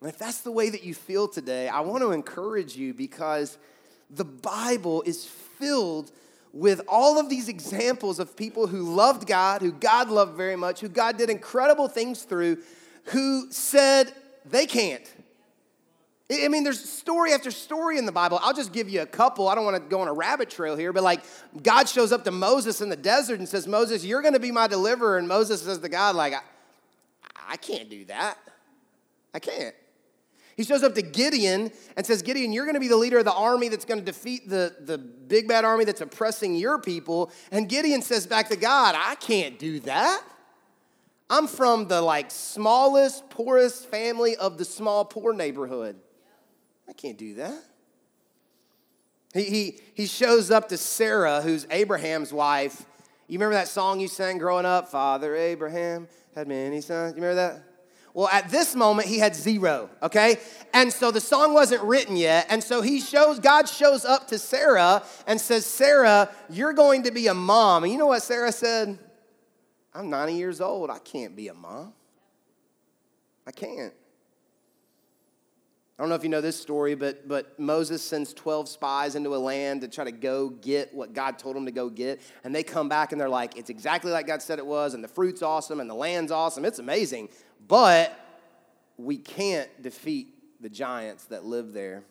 And 0.00 0.08
if 0.08 0.18
that's 0.18 0.40
the 0.40 0.50
way 0.50 0.70
that 0.70 0.82
you 0.82 0.94
feel 0.94 1.28
today, 1.28 1.68
I 1.68 1.80
want 1.80 2.02
to 2.02 2.12
encourage 2.12 2.74
you 2.74 2.94
because 2.94 3.58
the 4.10 4.24
Bible 4.24 5.02
is 5.02 5.26
filled 5.26 6.10
with 6.52 6.82
all 6.86 7.18
of 7.18 7.28
these 7.28 7.48
examples 7.48 8.18
of 8.18 8.36
people 8.36 8.66
who 8.66 8.94
loved 8.94 9.26
God, 9.26 9.62
who 9.62 9.72
God 9.72 10.10
loved 10.10 10.36
very 10.36 10.56
much, 10.56 10.80
who 10.80 10.88
God 10.88 11.16
did 11.16 11.30
incredible 11.30 11.88
things 11.88 12.22
through, 12.22 12.58
who 13.06 13.50
said 13.50 14.12
they 14.44 14.66
can't. 14.66 15.10
I 16.30 16.48
mean, 16.48 16.64
there's 16.64 16.88
story 16.88 17.32
after 17.32 17.50
story 17.50 17.98
in 17.98 18.06
the 18.06 18.12
Bible. 18.12 18.38
I'll 18.42 18.54
just 18.54 18.72
give 18.72 18.88
you 18.88 19.02
a 19.02 19.06
couple. 19.06 19.48
I 19.48 19.54
don't 19.54 19.64
want 19.64 19.76
to 19.76 19.88
go 19.88 20.00
on 20.00 20.08
a 20.08 20.12
rabbit 20.12 20.48
trail 20.48 20.76
here, 20.76 20.92
but 20.92 21.02
like 21.02 21.22
God 21.62 21.88
shows 21.88 22.12
up 22.12 22.24
to 22.24 22.30
Moses 22.30 22.80
in 22.80 22.88
the 22.88 22.96
desert 22.96 23.38
and 23.38 23.48
says, 23.48 23.66
Moses, 23.66 24.04
you're 24.04 24.22
going 24.22 24.34
to 24.34 24.40
be 24.40 24.50
my 24.50 24.66
deliverer. 24.66 25.18
And 25.18 25.28
Moses 25.28 25.62
says 25.62 25.78
to 25.78 25.88
God, 25.88 26.16
like, 26.16 26.32
I, 26.32 26.40
I 27.48 27.56
can't 27.56 27.90
do 27.90 28.04
that. 28.06 28.38
I 29.34 29.40
can't. 29.40 29.74
He 30.56 30.64
shows 30.64 30.82
up 30.82 30.94
to 30.96 31.02
Gideon 31.02 31.70
and 31.96 32.06
says, 32.06 32.22
Gideon, 32.22 32.52
you're 32.52 32.64
going 32.64 32.74
to 32.74 32.80
be 32.80 32.88
the 32.88 32.96
leader 32.96 33.18
of 33.18 33.24
the 33.24 33.32
army 33.32 33.68
that's 33.68 33.84
going 33.84 34.00
to 34.00 34.04
defeat 34.04 34.48
the, 34.48 34.74
the 34.80 34.98
big 34.98 35.48
bad 35.48 35.64
army 35.64 35.84
that's 35.84 36.00
oppressing 36.00 36.54
your 36.54 36.78
people. 36.78 37.30
And 37.50 37.68
Gideon 37.68 38.02
says 38.02 38.26
back 38.26 38.48
to 38.48 38.56
God, 38.56 38.94
I 38.96 39.14
can't 39.14 39.58
do 39.58 39.80
that. 39.80 40.22
I'm 41.30 41.46
from 41.46 41.88
the 41.88 42.02
like 42.02 42.30
smallest, 42.30 43.30
poorest 43.30 43.86
family 43.90 44.36
of 44.36 44.58
the 44.58 44.64
small, 44.66 45.04
poor 45.04 45.32
neighborhood. 45.32 45.96
I 46.88 46.92
can't 46.92 47.16
do 47.16 47.34
that. 47.34 47.62
He, 49.32 49.44
he, 49.44 49.78
he 49.94 50.06
shows 50.06 50.50
up 50.50 50.68
to 50.68 50.76
Sarah, 50.76 51.40
who's 51.40 51.66
Abraham's 51.70 52.34
wife. 52.34 52.84
You 53.28 53.38
remember 53.38 53.54
that 53.54 53.68
song 53.68 53.98
you 53.98 54.08
sang 54.08 54.36
growing 54.36 54.66
up? 54.66 54.88
Father 54.88 55.34
Abraham 55.34 56.06
had 56.34 56.48
many 56.48 56.82
sons. 56.82 57.16
You 57.16 57.22
remember 57.22 57.36
that? 57.36 57.71
Well, 58.14 58.28
at 58.28 58.50
this 58.50 58.74
moment, 58.74 59.08
he 59.08 59.18
had 59.18 59.34
zero, 59.34 59.88
okay? 60.02 60.36
And 60.74 60.92
so 60.92 61.10
the 61.10 61.20
song 61.20 61.54
wasn't 61.54 61.82
written 61.82 62.16
yet. 62.16 62.46
And 62.50 62.62
so 62.62 62.82
he 62.82 63.00
shows, 63.00 63.38
God 63.38 63.68
shows 63.68 64.04
up 64.04 64.28
to 64.28 64.38
Sarah 64.38 65.02
and 65.26 65.40
says, 65.40 65.64
Sarah, 65.64 66.30
you're 66.50 66.74
going 66.74 67.04
to 67.04 67.10
be 67.10 67.28
a 67.28 67.34
mom. 67.34 67.84
And 67.84 67.92
you 67.92 67.98
know 67.98 68.08
what 68.08 68.22
Sarah 68.22 68.52
said? 68.52 68.98
I'm 69.94 70.10
90 70.10 70.34
years 70.34 70.60
old. 70.60 70.90
I 70.90 70.98
can't 70.98 71.34
be 71.34 71.48
a 71.48 71.54
mom. 71.54 71.94
I 73.46 73.50
can't. 73.50 73.94
I 75.98 76.02
don't 76.02 76.08
know 76.08 76.14
if 76.14 76.24
you 76.24 76.30
know 76.30 76.40
this 76.40 76.58
story, 76.58 76.94
but, 76.94 77.28
but 77.28 77.58
Moses 77.60 78.02
sends 78.02 78.34
12 78.34 78.68
spies 78.68 79.14
into 79.14 79.34
a 79.34 79.38
land 79.38 79.82
to 79.82 79.88
try 79.88 80.04
to 80.04 80.10
go 80.10 80.48
get 80.48 80.92
what 80.92 81.12
God 81.12 81.38
told 81.38 81.56
him 81.56 81.66
to 81.66 81.70
go 81.70 81.88
get. 81.88 82.20
And 82.44 82.54
they 82.54 82.62
come 82.62 82.88
back 82.88 83.12
and 83.12 83.20
they're 83.20 83.28
like, 83.28 83.56
it's 83.56 83.70
exactly 83.70 84.10
like 84.10 84.26
God 84.26 84.42
said 84.42 84.58
it 84.58 84.66
was, 84.66 84.94
and 84.94 85.04
the 85.04 85.08
fruit's 85.08 85.42
awesome, 85.42 85.80
and 85.80 85.88
the 85.88 85.94
land's 85.94 86.32
awesome. 86.32 86.64
It's 86.64 86.78
amazing. 86.78 87.28
But 87.68 88.18
we 88.96 89.16
can't 89.16 89.68
defeat 89.82 90.28
the 90.60 90.68
giants 90.68 91.24
that 91.24 91.44
live 91.44 91.72
there. 91.72 92.04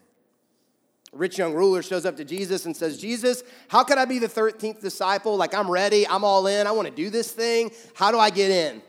Rich 1.13 1.37
young 1.37 1.53
ruler 1.53 1.81
shows 1.81 2.05
up 2.05 2.15
to 2.17 2.25
Jesus 2.25 2.65
and 2.65 2.75
says, 2.75 2.97
Jesus, 2.97 3.43
how 3.67 3.83
can 3.83 3.97
I 3.97 4.05
be 4.05 4.17
the 4.17 4.29
13th 4.29 4.79
disciple? 4.79 5.35
Like, 5.35 5.53
I'm 5.53 5.69
ready, 5.69 6.07
I'm 6.07 6.23
all 6.23 6.47
in, 6.47 6.67
I 6.67 6.71
want 6.71 6.87
to 6.87 6.93
do 6.93 7.09
this 7.09 7.31
thing. 7.31 7.71
How 7.95 8.11
do 8.11 8.19
I 8.19 8.29
get 8.29 8.49
in? 8.49 8.81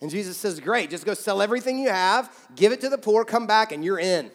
And 0.00 0.10
Jesus 0.10 0.36
says, 0.36 0.60
Great, 0.60 0.90
just 0.90 1.06
go 1.06 1.14
sell 1.14 1.40
everything 1.40 1.78
you 1.78 1.88
have, 1.88 2.30
give 2.54 2.72
it 2.72 2.80
to 2.82 2.88
the 2.88 2.98
poor, 2.98 3.24
come 3.24 3.46
back, 3.46 3.72
and 3.72 3.84
you're 3.84 3.98
in. 3.98 4.30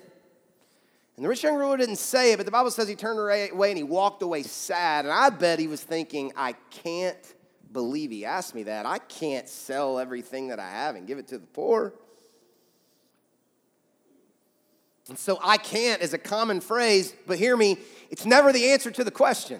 And 1.15 1.23
the 1.23 1.29
rich 1.29 1.43
young 1.43 1.55
ruler 1.55 1.77
didn't 1.77 1.97
say 1.97 2.33
it, 2.33 2.37
but 2.37 2.47
the 2.47 2.51
Bible 2.51 2.71
says 2.71 2.87
he 2.87 2.95
turned 2.95 3.19
away 3.19 3.69
and 3.69 3.77
he 3.77 3.83
walked 3.83 4.23
away 4.23 4.41
sad. 4.41 5.05
And 5.05 5.13
I 5.13 5.29
bet 5.29 5.59
he 5.59 5.67
was 5.67 5.83
thinking, 5.83 6.31
I 6.35 6.53
can't 6.71 7.32
believe 7.73 8.11
he 8.11 8.23
asked 8.23 8.55
me 8.55 8.63
that. 8.63 8.85
I 8.85 8.99
can't 8.99 9.49
sell 9.49 9.99
everything 9.99 10.49
that 10.49 10.59
I 10.59 10.69
have 10.69 10.95
and 10.95 11.07
give 11.07 11.17
it 11.17 11.27
to 11.29 11.37
the 11.37 11.47
poor. 11.47 11.93
And 15.09 15.19
so 15.19 15.37
I 15.43 15.57
can't 15.57 16.01
is 16.01 16.13
a 16.13 16.17
common 16.17 16.61
phrase, 16.61 17.13
but 17.27 17.37
hear 17.37 17.57
me, 17.57 17.77
it's 18.09 18.25
never 18.25 18.53
the 18.53 18.71
answer 18.71 18.89
to 18.91 19.03
the 19.03 19.11
question. 19.11 19.59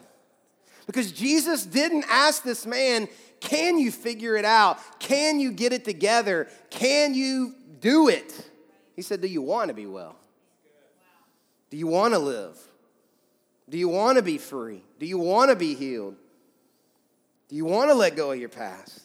Because 0.86 1.12
Jesus 1.12 1.66
didn't 1.66 2.06
ask 2.10 2.44
this 2.44 2.66
man, 2.66 3.08
Can 3.40 3.78
you 3.78 3.92
figure 3.92 4.38
it 4.38 4.46
out? 4.46 4.80
Can 5.00 5.40
you 5.40 5.52
get 5.52 5.74
it 5.74 5.84
together? 5.84 6.48
Can 6.70 7.14
you 7.14 7.56
do 7.82 8.08
it? 8.08 8.50
He 8.96 9.02
said, 9.02 9.22
Do 9.22 9.28
you 9.28 9.42
want 9.42 9.70
to 9.70 9.74
be 9.74 9.86
well? 9.86 10.16
Do 11.70 11.78
you 11.78 11.88
want 11.88 12.14
to 12.14 12.20
live? 12.20 12.58
Do 13.70 13.78
you 13.78 13.90
want 13.90 14.18
to 14.18 14.22
be 14.22 14.38
free? 14.38 14.84
Do 15.00 15.06
you 15.06 15.18
want 15.18 15.50
to 15.50 15.56
be 15.56 15.74
healed? 15.74 16.16
Do 17.50 17.56
you 17.56 17.66
want 17.66 17.90
to 17.90 17.94
let 17.94 18.16
go 18.16 18.32
of 18.32 18.40
your 18.40 18.50
past? 18.50 19.02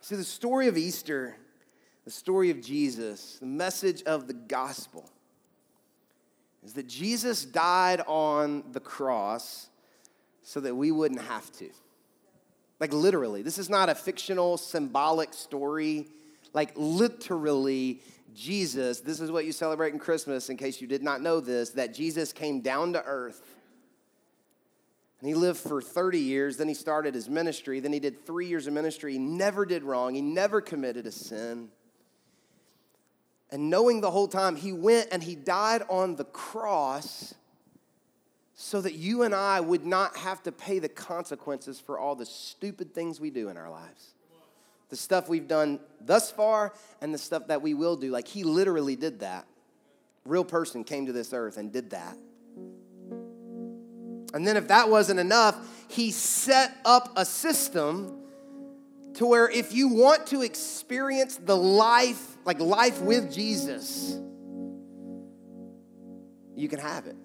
See, 0.00 0.16
the 0.16 0.24
story 0.24 0.66
of 0.66 0.76
Easter, 0.76 1.36
the 2.04 2.10
story 2.10 2.50
of 2.50 2.60
Jesus, 2.60 3.38
the 3.38 3.46
message 3.46 4.02
of 4.02 4.26
the 4.26 4.34
gospel 4.34 5.08
is 6.64 6.74
that 6.74 6.88
Jesus 6.88 7.44
died 7.44 8.02
on 8.06 8.64
the 8.72 8.80
cross 8.80 9.68
so 10.42 10.60
that 10.60 10.74
we 10.74 10.90
wouldn't 10.90 11.22
have 11.22 11.50
to. 11.52 11.70
Like, 12.80 12.92
literally, 12.92 13.42
this 13.42 13.58
is 13.58 13.70
not 13.70 13.88
a 13.88 13.94
fictional, 13.94 14.56
symbolic 14.56 15.32
story. 15.32 16.08
Like, 16.52 16.72
literally, 16.74 18.00
Jesus, 18.34 19.00
this 19.00 19.20
is 19.20 19.30
what 19.30 19.44
you 19.44 19.52
celebrate 19.52 19.92
in 19.92 19.98
Christmas, 19.98 20.50
in 20.50 20.56
case 20.56 20.80
you 20.80 20.86
did 20.86 21.02
not 21.02 21.20
know 21.20 21.40
this, 21.40 21.70
that 21.70 21.94
Jesus 21.94 22.32
came 22.32 22.60
down 22.60 22.94
to 22.94 23.04
earth 23.04 23.42
and 25.20 25.28
he 25.28 25.34
lived 25.34 25.60
for 25.60 25.82
30 25.82 26.18
years. 26.18 26.56
Then 26.56 26.68
he 26.68 26.74
started 26.74 27.14
his 27.14 27.28
ministry. 27.28 27.80
Then 27.80 27.92
he 27.92 28.00
did 28.00 28.24
three 28.24 28.46
years 28.46 28.66
of 28.66 28.72
ministry. 28.72 29.12
He 29.12 29.18
never 29.18 29.66
did 29.66 29.82
wrong, 29.82 30.14
he 30.14 30.22
never 30.22 30.60
committed 30.60 31.06
a 31.06 31.12
sin. 31.12 31.68
And 33.52 33.68
knowing 33.68 34.00
the 34.00 34.10
whole 34.10 34.28
time, 34.28 34.54
he 34.54 34.72
went 34.72 35.08
and 35.10 35.22
he 35.22 35.34
died 35.34 35.82
on 35.88 36.14
the 36.14 36.24
cross 36.24 37.34
so 38.54 38.80
that 38.80 38.94
you 38.94 39.22
and 39.22 39.34
I 39.34 39.60
would 39.60 39.84
not 39.84 40.16
have 40.18 40.42
to 40.44 40.52
pay 40.52 40.78
the 40.78 40.88
consequences 40.88 41.80
for 41.80 41.98
all 41.98 42.14
the 42.14 42.26
stupid 42.26 42.94
things 42.94 43.18
we 43.18 43.30
do 43.30 43.48
in 43.48 43.56
our 43.56 43.70
lives. 43.70 44.14
The 44.88 44.96
stuff 44.96 45.28
we've 45.28 45.48
done 45.48 45.80
thus 46.00 46.30
far 46.30 46.74
and 47.00 47.12
the 47.12 47.18
stuff 47.18 47.48
that 47.48 47.60
we 47.60 47.74
will 47.74 47.96
do. 47.96 48.10
Like 48.10 48.28
he 48.28 48.44
literally 48.44 48.96
did 48.96 49.20
that. 49.20 49.46
Real 50.24 50.44
person 50.44 50.84
came 50.84 51.06
to 51.06 51.12
this 51.12 51.32
earth 51.32 51.56
and 51.56 51.72
did 51.72 51.90
that. 51.90 52.16
And 54.32 54.46
then, 54.46 54.56
if 54.56 54.68
that 54.68 54.88
wasn't 54.88 55.20
enough, 55.20 55.56
he 55.88 56.10
set 56.12 56.76
up 56.84 57.12
a 57.16 57.24
system 57.24 58.16
to 59.14 59.26
where 59.26 59.48
if 59.48 59.72
you 59.72 59.88
want 59.88 60.28
to 60.28 60.42
experience 60.42 61.36
the 61.36 61.56
life, 61.56 62.36
like 62.44 62.60
life 62.60 63.00
with 63.00 63.32
Jesus, 63.32 64.18
you 66.54 66.68
can 66.68 66.78
have 66.78 67.06
it. 67.06 67.16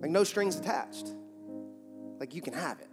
Like 0.00 0.10
no 0.10 0.24
strings 0.24 0.56
attached. 0.56 1.12
Like 2.18 2.34
you 2.34 2.42
can 2.42 2.54
have 2.54 2.80
it. 2.80 2.88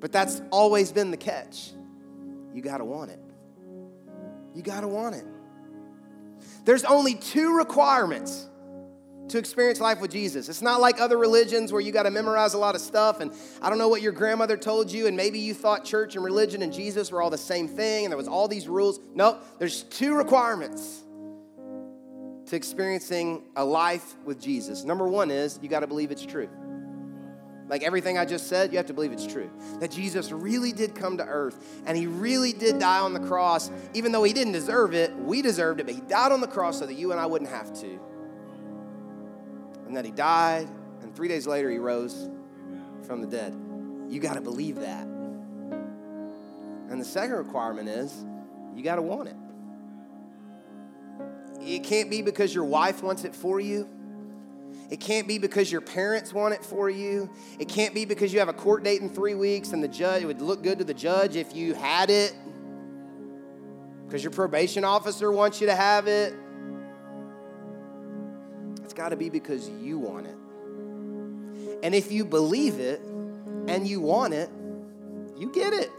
But 0.00 0.12
that's 0.12 0.40
always 0.50 0.92
been 0.92 1.10
the 1.10 1.16
catch. 1.16 1.72
you 2.54 2.62
got 2.62 2.78
to 2.78 2.84
want 2.84 3.10
it. 3.10 3.20
You 4.54 4.62
got 4.62 4.80
to 4.80 4.88
want 4.88 5.16
it. 5.16 5.24
There's 6.64 6.84
only 6.84 7.14
two 7.14 7.56
requirements 7.56 8.47
to 9.28 9.38
experience 9.38 9.80
life 9.80 10.00
with 10.00 10.10
Jesus. 10.10 10.48
It's 10.48 10.62
not 10.62 10.80
like 10.80 11.00
other 11.00 11.18
religions 11.18 11.72
where 11.72 11.80
you 11.80 11.92
got 11.92 12.04
to 12.04 12.10
memorize 12.10 12.54
a 12.54 12.58
lot 12.58 12.74
of 12.74 12.80
stuff. 12.80 13.20
And 13.20 13.32
I 13.60 13.68
don't 13.68 13.78
know 13.78 13.88
what 13.88 14.02
your 14.02 14.12
grandmother 14.12 14.56
told 14.56 14.90
you, 14.90 15.06
and 15.06 15.16
maybe 15.16 15.38
you 15.38 15.54
thought 15.54 15.84
church 15.84 16.16
and 16.16 16.24
religion 16.24 16.62
and 16.62 16.72
Jesus 16.72 17.12
were 17.12 17.22
all 17.22 17.30
the 17.30 17.38
same 17.38 17.68
thing, 17.68 18.04
and 18.04 18.12
there 18.12 18.16
was 18.16 18.28
all 18.28 18.48
these 18.48 18.68
rules. 18.68 19.00
No, 19.14 19.38
there's 19.58 19.82
two 19.84 20.14
requirements 20.14 21.04
to 22.46 22.56
experiencing 22.56 23.44
a 23.56 23.64
life 23.64 24.14
with 24.24 24.40
Jesus. 24.40 24.84
Number 24.84 25.06
one 25.06 25.30
is 25.30 25.58
you 25.62 25.68
got 25.68 25.80
to 25.80 25.86
believe 25.86 26.10
it's 26.10 26.24
true. 26.24 26.48
Like 27.68 27.82
everything 27.82 28.16
I 28.16 28.24
just 28.24 28.46
said, 28.46 28.72
you 28.72 28.78
have 28.78 28.86
to 28.86 28.94
believe 28.94 29.12
it's 29.12 29.26
true. 29.26 29.50
That 29.80 29.90
Jesus 29.90 30.32
really 30.32 30.72
did 30.72 30.94
come 30.94 31.18
to 31.18 31.24
earth 31.24 31.82
and 31.84 31.98
he 31.98 32.06
really 32.06 32.54
did 32.54 32.78
die 32.78 33.00
on 33.00 33.12
the 33.12 33.20
cross. 33.20 33.70
Even 33.92 34.10
though 34.10 34.22
he 34.24 34.32
didn't 34.32 34.54
deserve 34.54 34.94
it, 34.94 35.14
we 35.16 35.42
deserved 35.42 35.78
it, 35.78 35.84
but 35.84 35.94
he 35.94 36.00
died 36.00 36.32
on 36.32 36.40
the 36.40 36.46
cross 36.46 36.78
so 36.78 36.86
that 36.86 36.94
you 36.94 37.12
and 37.12 37.20
I 37.20 37.26
wouldn't 37.26 37.50
have 37.50 37.78
to 37.82 38.00
and 39.88 39.96
that 39.96 40.04
he 40.04 40.10
died, 40.12 40.68
and 41.02 41.16
three 41.16 41.28
days 41.28 41.46
later 41.46 41.70
he 41.70 41.78
rose 41.78 42.28
from 43.06 43.22
the 43.22 43.26
dead. 43.26 43.56
You 44.08 44.20
got 44.20 44.34
to 44.34 44.40
believe 44.40 44.76
that. 44.76 45.06
And 46.90 47.00
the 47.00 47.04
second 47.04 47.36
requirement 47.36 47.88
is 47.88 48.24
you 48.76 48.84
got 48.84 48.96
to 48.96 49.02
want 49.02 49.28
it. 49.28 49.36
It 51.60 51.84
can't 51.84 52.10
be 52.10 52.22
because 52.22 52.54
your 52.54 52.64
wife 52.64 53.02
wants 53.02 53.24
it 53.24 53.34
for 53.34 53.60
you. 53.60 53.88
It 54.90 55.00
can't 55.00 55.26
be 55.26 55.38
because 55.38 55.72
your 55.72 55.80
parents 55.80 56.32
want 56.32 56.54
it 56.54 56.64
for 56.64 56.88
you. 56.88 57.30
It 57.58 57.68
can't 57.68 57.94
be 57.94 58.04
because 58.04 58.32
you 58.32 58.38
have 58.38 58.48
a 58.48 58.54
court 58.54 58.84
date 58.84 59.00
in 59.00 59.08
three 59.08 59.34
weeks 59.34 59.72
and 59.72 59.82
the 59.82 59.88
judge, 59.88 60.22
it 60.22 60.26
would 60.26 60.40
look 60.40 60.62
good 60.62 60.78
to 60.78 60.84
the 60.84 60.94
judge 60.94 61.34
if 61.36 61.54
you 61.54 61.74
had 61.74 62.10
it. 62.10 62.34
Because 64.06 64.22
your 64.22 64.30
probation 64.30 64.84
officer 64.84 65.32
wants 65.32 65.60
you 65.60 65.66
to 65.66 65.74
have 65.74 66.06
it 66.06 66.34
got 68.98 69.10
to 69.10 69.16
be 69.16 69.30
because 69.30 69.68
you 69.68 69.98
want 69.98 70.26
it. 70.26 70.36
And 71.82 71.94
if 71.94 72.10
you 72.10 72.24
believe 72.24 72.80
it 72.80 73.00
and 73.00 73.86
you 73.86 74.00
want 74.00 74.34
it, 74.34 74.50
you 75.36 75.50
get 75.52 75.72
it. 75.72 75.90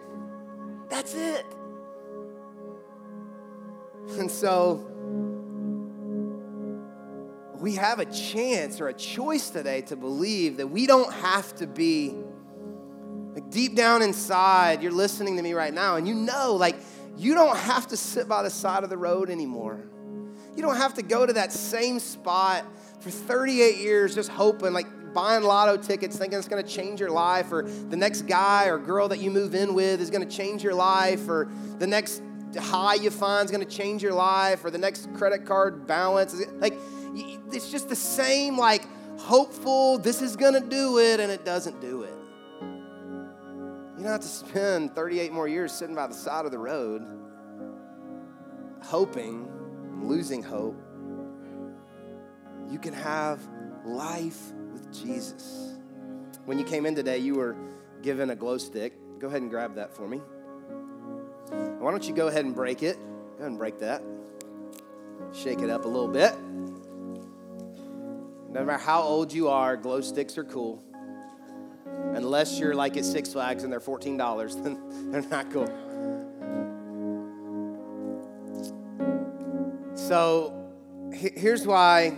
That's 0.90 1.16
it. 1.16 1.46
And 4.20 4.30
so 4.30 4.86
we 7.56 7.76
have 7.76 8.00
a 8.00 8.06
chance 8.06 8.82
or 8.82 8.90
a 8.90 8.94
choice 8.94 9.50
today 9.50 9.82
to 9.84 9.96
believe 9.96 10.58
that 10.58 10.68
we 10.68 10.86
don't 10.86 11.14
have 11.14 11.56
to 11.56 11.68
be 11.68 12.14
like 13.34 13.50
deep 13.50 13.76
down 13.76 14.02
inside, 14.02 14.82
you're 14.82 14.92
listening 14.92 15.38
to 15.38 15.42
me 15.42 15.54
right 15.54 15.74
now, 15.74 15.96
and 15.96 16.08
you 16.08 16.16
know, 16.16 16.56
like, 16.56 16.76
you 17.16 17.36
don't 17.36 17.58
have 17.58 17.88
to 17.88 17.98
sit 17.98 18.28
by 18.28 18.44
the 18.44 18.50
side 18.50 18.84
of 18.84 18.90
the 18.90 18.98
road 18.98 19.30
anymore. 19.30 19.84
You 20.60 20.66
don't 20.66 20.76
have 20.76 20.96
to 20.96 21.02
go 21.02 21.26
to 21.26 21.32
that 21.32 21.54
same 21.54 22.00
spot 22.00 22.66
for 23.00 23.10
38 23.10 23.78
years 23.78 24.14
just 24.14 24.28
hoping, 24.28 24.74
like 24.74 24.88
buying 25.14 25.42
lotto 25.42 25.78
tickets, 25.78 26.18
thinking 26.18 26.38
it's 26.38 26.50
going 26.50 26.62
to 26.62 26.70
change 26.70 27.00
your 27.00 27.12
life, 27.12 27.54
or 27.54 27.64
the 27.64 27.96
next 27.96 28.24
guy 28.24 28.66
or 28.66 28.78
girl 28.78 29.08
that 29.08 29.20
you 29.20 29.32
move 29.32 29.56
in 29.56 29.74
with 29.74 30.02
is 30.02 30.10
going 30.10 30.28
to 30.28 30.36
change 30.36 30.62
your 30.62 30.74
life, 30.74 31.30
or 31.30 31.50
the 31.78 31.88
next 31.88 32.22
high 32.60 32.96
you 32.96 33.10
find 33.10 33.46
is 33.46 33.52
going 33.52 33.66
to 33.66 33.74
change 33.74 34.04
your 34.04 34.12
life, 34.12 34.66
or 34.66 34.70
the 34.70 34.78
next 34.78 35.14
credit 35.14 35.46
card 35.46 35.88
balance. 35.88 36.36
Like, 36.56 36.74
it's 37.16 37.72
just 37.72 37.88
the 37.88 37.96
same, 37.96 38.58
like, 38.58 38.86
hopeful, 39.18 39.98
this 39.98 40.22
is 40.22 40.36
going 40.36 40.62
to 40.62 40.68
do 40.68 41.00
it, 41.00 41.22
and 41.22 41.32
it 41.32 41.46
doesn't 41.46 41.80
do 41.80 42.04
it. 42.04 42.14
You 43.98 44.04
don't 44.04 44.12
have 44.12 44.20
to 44.20 44.28
spend 44.28 44.94
38 44.94 45.32
more 45.32 45.48
years 45.48 45.72
sitting 45.72 45.96
by 45.96 46.08
the 46.08 46.14
side 46.14 46.44
of 46.44 46.52
the 46.52 46.60
road, 46.60 47.08
hoping, 48.84 49.56
losing 50.04 50.44
hope 50.44 50.76
you 52.70 52.78
can 52.78 52.94
have 52.94 53.42
life 53.84 54.52
with 54.72 54.94
Jesus. 54.94 55.74
When 56.46 56.60
you 56.60 56.66
came 56.66 56.86
in 56.86 56.96
today, 56.96 57.18
you 57.18 57.36
were 57.36 57.56
given 58.02 58.30
a 58.30 58.36
glow 58.36 58.58
stick. 58.58 58.94
Go 59.20 59.28
ahead 59.28 59.42
and 59.42 59.50
grab 59.50 59.76
that 59.76 59.96
for 59.96 60.08
me. 60.08 60.18
Why 61.80 61.92
don't 61.92 62.08
you 62.08 62.14
go 62.14 62.28
ahead 62.28 62.46
and 62.46 62.54
break 62.54 62.84
it? 62.84 62.98
Go 62.98 63.38
ahead 63.40 63.48
and 63.48 63.58
break 63.58 63.80
that. 63.80 64.04
Shake 65.34 65.62
it 65.62 65.70
up 65.70 65.86
a 65.86 65.88
little 65.88 66.08
bit. 66.08 66.34
No 68.52 68.66
matter 68.66 68.78
how 68.78 69.02
old 69.02 69.34
you 69.34 69.48
are, 69.48 69.76
glow 69.76 70.02
sticks 70.02 70.38
are 70.38 70.44
cool. 70.44 70.84
Unless 72.14 72.60
you're 72.60 72.76
like 72.76 72.98
at 72.98 73.06
Six 73.06 73.34
Flags 73.34 73.64
and 73.64 73.72
they're 73.72 73.80
$14, 73.80 74.64
then 74.64 75.12
they're 75.12 75.22
not 75.22 75.52
cool. 75.52 75.68
So 80.10 80.74
here's 81.14 81.68
why 81.68 82.18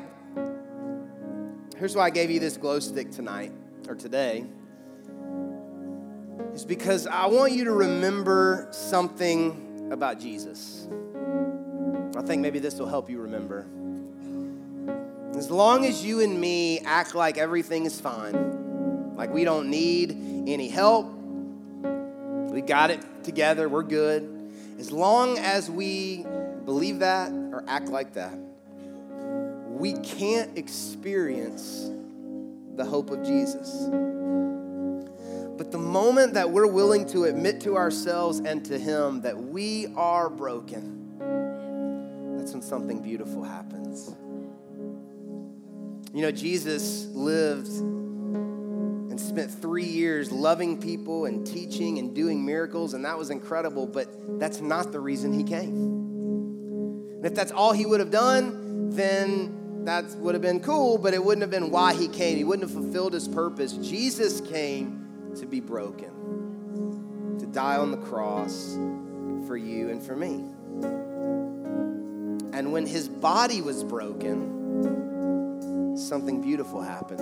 Here's 1.78 1.94
why 1.94 2.06
I 2.06 2.10
gave 2.10 2.32
you 2.32 2.40
this 2.40 2.56
glow 2.56 2.80
stick 2.80 3.12
tonight 3.12 3.52
or 3.90 3.96
today. 3.96 4.46
Is 6.54 6.64
because 6.64 7.06
I 7.06 7.26
want 7.26 7.52
you 7.52 7.66
to 7.66 7.72
remember 7.74 8.70
something 8.72 9.90
about 9.92 10.22
Jesus. 10.22 10.88
I 12.16 12.22
think 12.22 12.42
maybe 12.42 12.60
this 12.60 12.80
will 12.80 12.88
help 12.88 13.10
you 13.10 13.20
remember. 13.20 13.66
As 15.36 15.52
long 15.52 15.84
as 15.84 16.06
you 16.06 16.22
and 16.22 16.40
me 16.40 16.80
act 16.86 17.14
like 17.14 17.38
everything 17.38 17.86
is 17.86 18.00
fine, 18.00 19.16
like 19.18 19.34
we 19.34 19.44
don't 19.44 19.70
need 19.70 20.12
any 20.48 20.70
help, 20.70 21.12
we 22.52 22.62
got 22.62 22.90
it 22.90 23.04
together, 23.26 23.68
we're 23.68 23.84
good. 23.84 24.54
As 24.80 24.94
long 24.94 25.38
as 25.40 25.70
we 25.70 26.26
believe 26.64 27.00
that 27.00 27.41
or 27.52 27.64
act 27.68 27.90
like 27.90 28.14
that, 28.14 28.34
we 29.68 29.94
can't 29.94 30.58
experience 30.58 31.90
the 32.76 32.86
hope 32.86 33.10
of 33.10 33.24
Jesus. 33.24 33.88
But 35.58 35.72
the 35.72 35.78
moment 35.78 36.34
that 36.34 36.50
we're 36.50 36.68
willing 36.68 37.06
to 37.10 37.26
admit 37.26 37.62
to 37.62 37.78
ourselves 37.78 38.40
and 38.40 38.66
to 38.66 38.80
Him 38.80 39.22
that 39.22 39.38
we 39.38 39.94
are 39.96 40.30
broken, 40.30 41.18
that's 42.38 42.54
when 42.54 42.62
something 42.62 43.02
beautiful 43.02 43.44
happens. 43.44 44.16
You 46.14 46.24
know, 46.24 46.32
Jesus 46.32 47.06
lived 47.08 47.70
and 47.70 49.20
spent 49.20 49.52
three 49.52 49.86
years 49.86 50.32
loving 50.32 50.82
people 50.82 51.26
and 51.26 51.46
teaching 51.46 52.00
and 52.00 52.16
doing 52.16 52.44
miracles, 52.44 52.94
and 52.94 53.06
that 53.06 53.18
was 53.18 53.30
incredible, 53.30 53.86
but 53.86 54.40
that's 54.40 54.62
not 54.62 54.92
the 54.92 55.00
reason 55.00 55.32
He 55.32 55.44
came. 55.44 56.01
And 57.22 57.28
if 57.28 57.36
that's 57.36 57.52
all 57.52 57.72
He 57.72 57.86
would 57.86 58.00
have 58.00 58.10
done, 58.10 58.90
then 58.90 59.86
that 59.86 60.06
would 60.18 60.34
have 60.34 60.42
been 60.42 60.60
cool, 60.60 60.98
but 60.98 61.14
it 61.14 61.24
wouldn't 61.24 61.42
have 61.42 61.52
been 61.52 61.70
why 61.70 61.94
he 61.94 62.08
came. 62.08 62.36
He 62.36 62.44
wouldn't 62.44 62.68
have 62.68 62.84
fulfilled 62.84 63.14
his 63.14 63.28
purpose. 63.28 63.74
Jesus 63.74 64.42
came 64.42 65.34
to 65.40 65.46
be 65.46 65.60
broken, 65.60 67.38
to 67.40 67.46
die 67.48 67.78
on 67.78 67.92
the 67.92 67.98
cross 67.98 68.76
for 69.48 69.56
you 69.56 69.90
and 69.90 70.04
for 70.04 70.16
me. 70.16 70.44
And 72.58 72.74
when 72.74 72.86
his 72.86 73.08
body 73.08 73.62
was 73.62 73.84
broken, 73.84 75.98
something 75.98 76.42
beautiful 76.42 76.82
happened. 76.82 77.22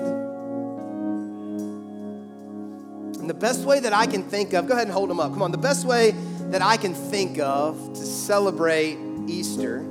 And 3.20 3.30
the 3.30 3.34
best 3.34 3.66
way 3.66 3.80
that 3.80 3.94
I 3.94 4.06
can 4.06 4.24
think 4.24 4.54
of, 4.54 4.68
go 4.68 4.74
ahead 4.74 4.88
and 4.88 4.94
hold 4.94 5.10
them 5.10 5.20
up. 5.20 5.34
Come 5.34 5.44
on. 5.44 5.52
The 5.52 5.58
best 5.58 5.86
way 5.86 6.12
that 6.52 6.62
I 6.62 6.78
can 6.78 6.94
think 6.94 7.40
of 7.40 7.94
to 7.94 8.06
celebrate 8.06 8.98
Easter 9.30 9.86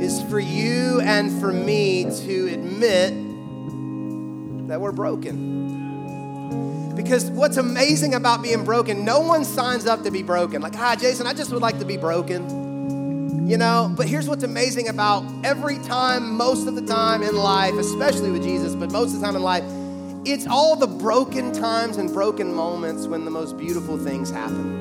is 0.00 0.22
for 0.30 0.38
you 0.38 1.00
and 1.00 1.40
for 1.40 1.52
me 1.52 2.04
to 2.04 2.48
admit 2.52 3.10
that 4.68 4.80
we're 4.80 4.92
broken. 4.92 6.94
Because 6.94 7.30
what's 7.30 7.56
amazing 7.56 8.14
about 8.14 8.42
being 8.42 8.64
broken, 8.64 9.04
no 9.04 9.20
one 9.20 9.44
signs 9.44 9.86
up 9.86 10.02
to 10.04 10.10
be 10.10 10.22
broken. 10.22 10.62
Like, 10.62 10.76
ah, 10.76 10.96
Jason, 10.96 11.26
I 11.26 11.32
just 11.32 11.52
would 11.52 11.62
like 11.62 11.78
to 11.78 11.84
be 11.84 11.96
broken. 11.96 13.48
You 13.48 13.56
know, 13.56 13.92
but 13.96 14.06
here's 14.06 14.28
what's 14.28 14.44
amazing 14.44 14.88
about 14.88 15.24
every 15.44 15.78
time, 15.78 16.36
most 16.36 16.68
of 16.68 16.76
the 16.76 16.86
time 16.86 17.22
in 17.22 17.36
life, 17.36 17.74
especially 17.74 18.30
with 18.30 18.44
Jesus, 18.44 18.76
but 18.76 18.92
most 18.92 19.14
of 19.14 19.20
the 19.20 19.26
time 19.26 19.34
in 19.34 19.42
life, 19.42 19.64
it's 20.24 20.46
all 20.46 20.76
the 20.76 20.86
broken 20.86 21.52
times 21.52 21.96
and 21.96 22.12
broken 22.12 22.54
moments 22.54 23.06
when 23.06 23.24
the 23.24 23.30
most 23.30 23.58
beautiful 23.58 23.98
things 23.98 24.30
happen. 24.30 24.79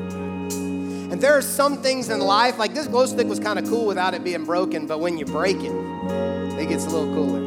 And 1.12 1.20
there 1.20 1.36
are 1.36 1.42
some 1.42 1.78
things 1.78 2.10
in 2.10 2.20
life, 2.20 2.60
like 2.60 2.76
this 2.76 2.86
glow 2.86 3.08
stick 3.08 3.28
was 3.28 3.40
kind 3.40 3.58
of 3.58 3.68
cool 3.68 3.88
without 3.88 4.14
it 4.14 4.24
being 4.24 4.46
broken, 4.46 4.86
but 4.86 5.00
when 5.00 5.18
you 5.18 5.26
break 5.26 5.58
it, 5.58 5.74
it 6.60 6.70
gets 6.70 6.86
a 6.86 6.90
little 6.90 7.12
cooler. 7.16 7.40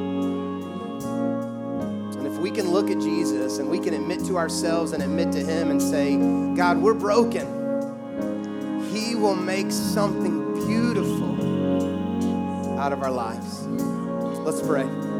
And 2.18 2.26
if 2.26 2.34
we 2.38 2.50
can 2.50 2.72
look 2.72 2.90
at 2.90 2.98
Jesus 2.98 3.58
and 3.58 3.70
we 3.70 3.78
can 3.78 3.94
admit 3.94 4.24
to 4.26 4.36
ourselves 4.36 4.90
and 4.92 5.00
admit 5.00 5.30
to 5.32 5.38
Him 5.38 5.70
and 5.70 5.80
say, 5.80 6.16
God, 6.56 6.78
we're 6.78 6.92
broken, 6.92 7.46
He 8.92 9.14
will 9.14 9.36
make 9.36 9.70
something 9.70 10.54
beautiful 10.66 11.32
out 12.80 12.92
of 12.92 13.02
our 13.02 13.12
lives. 13.12 13.66
Let's 14.44 14.60
pray. 14.60 15.11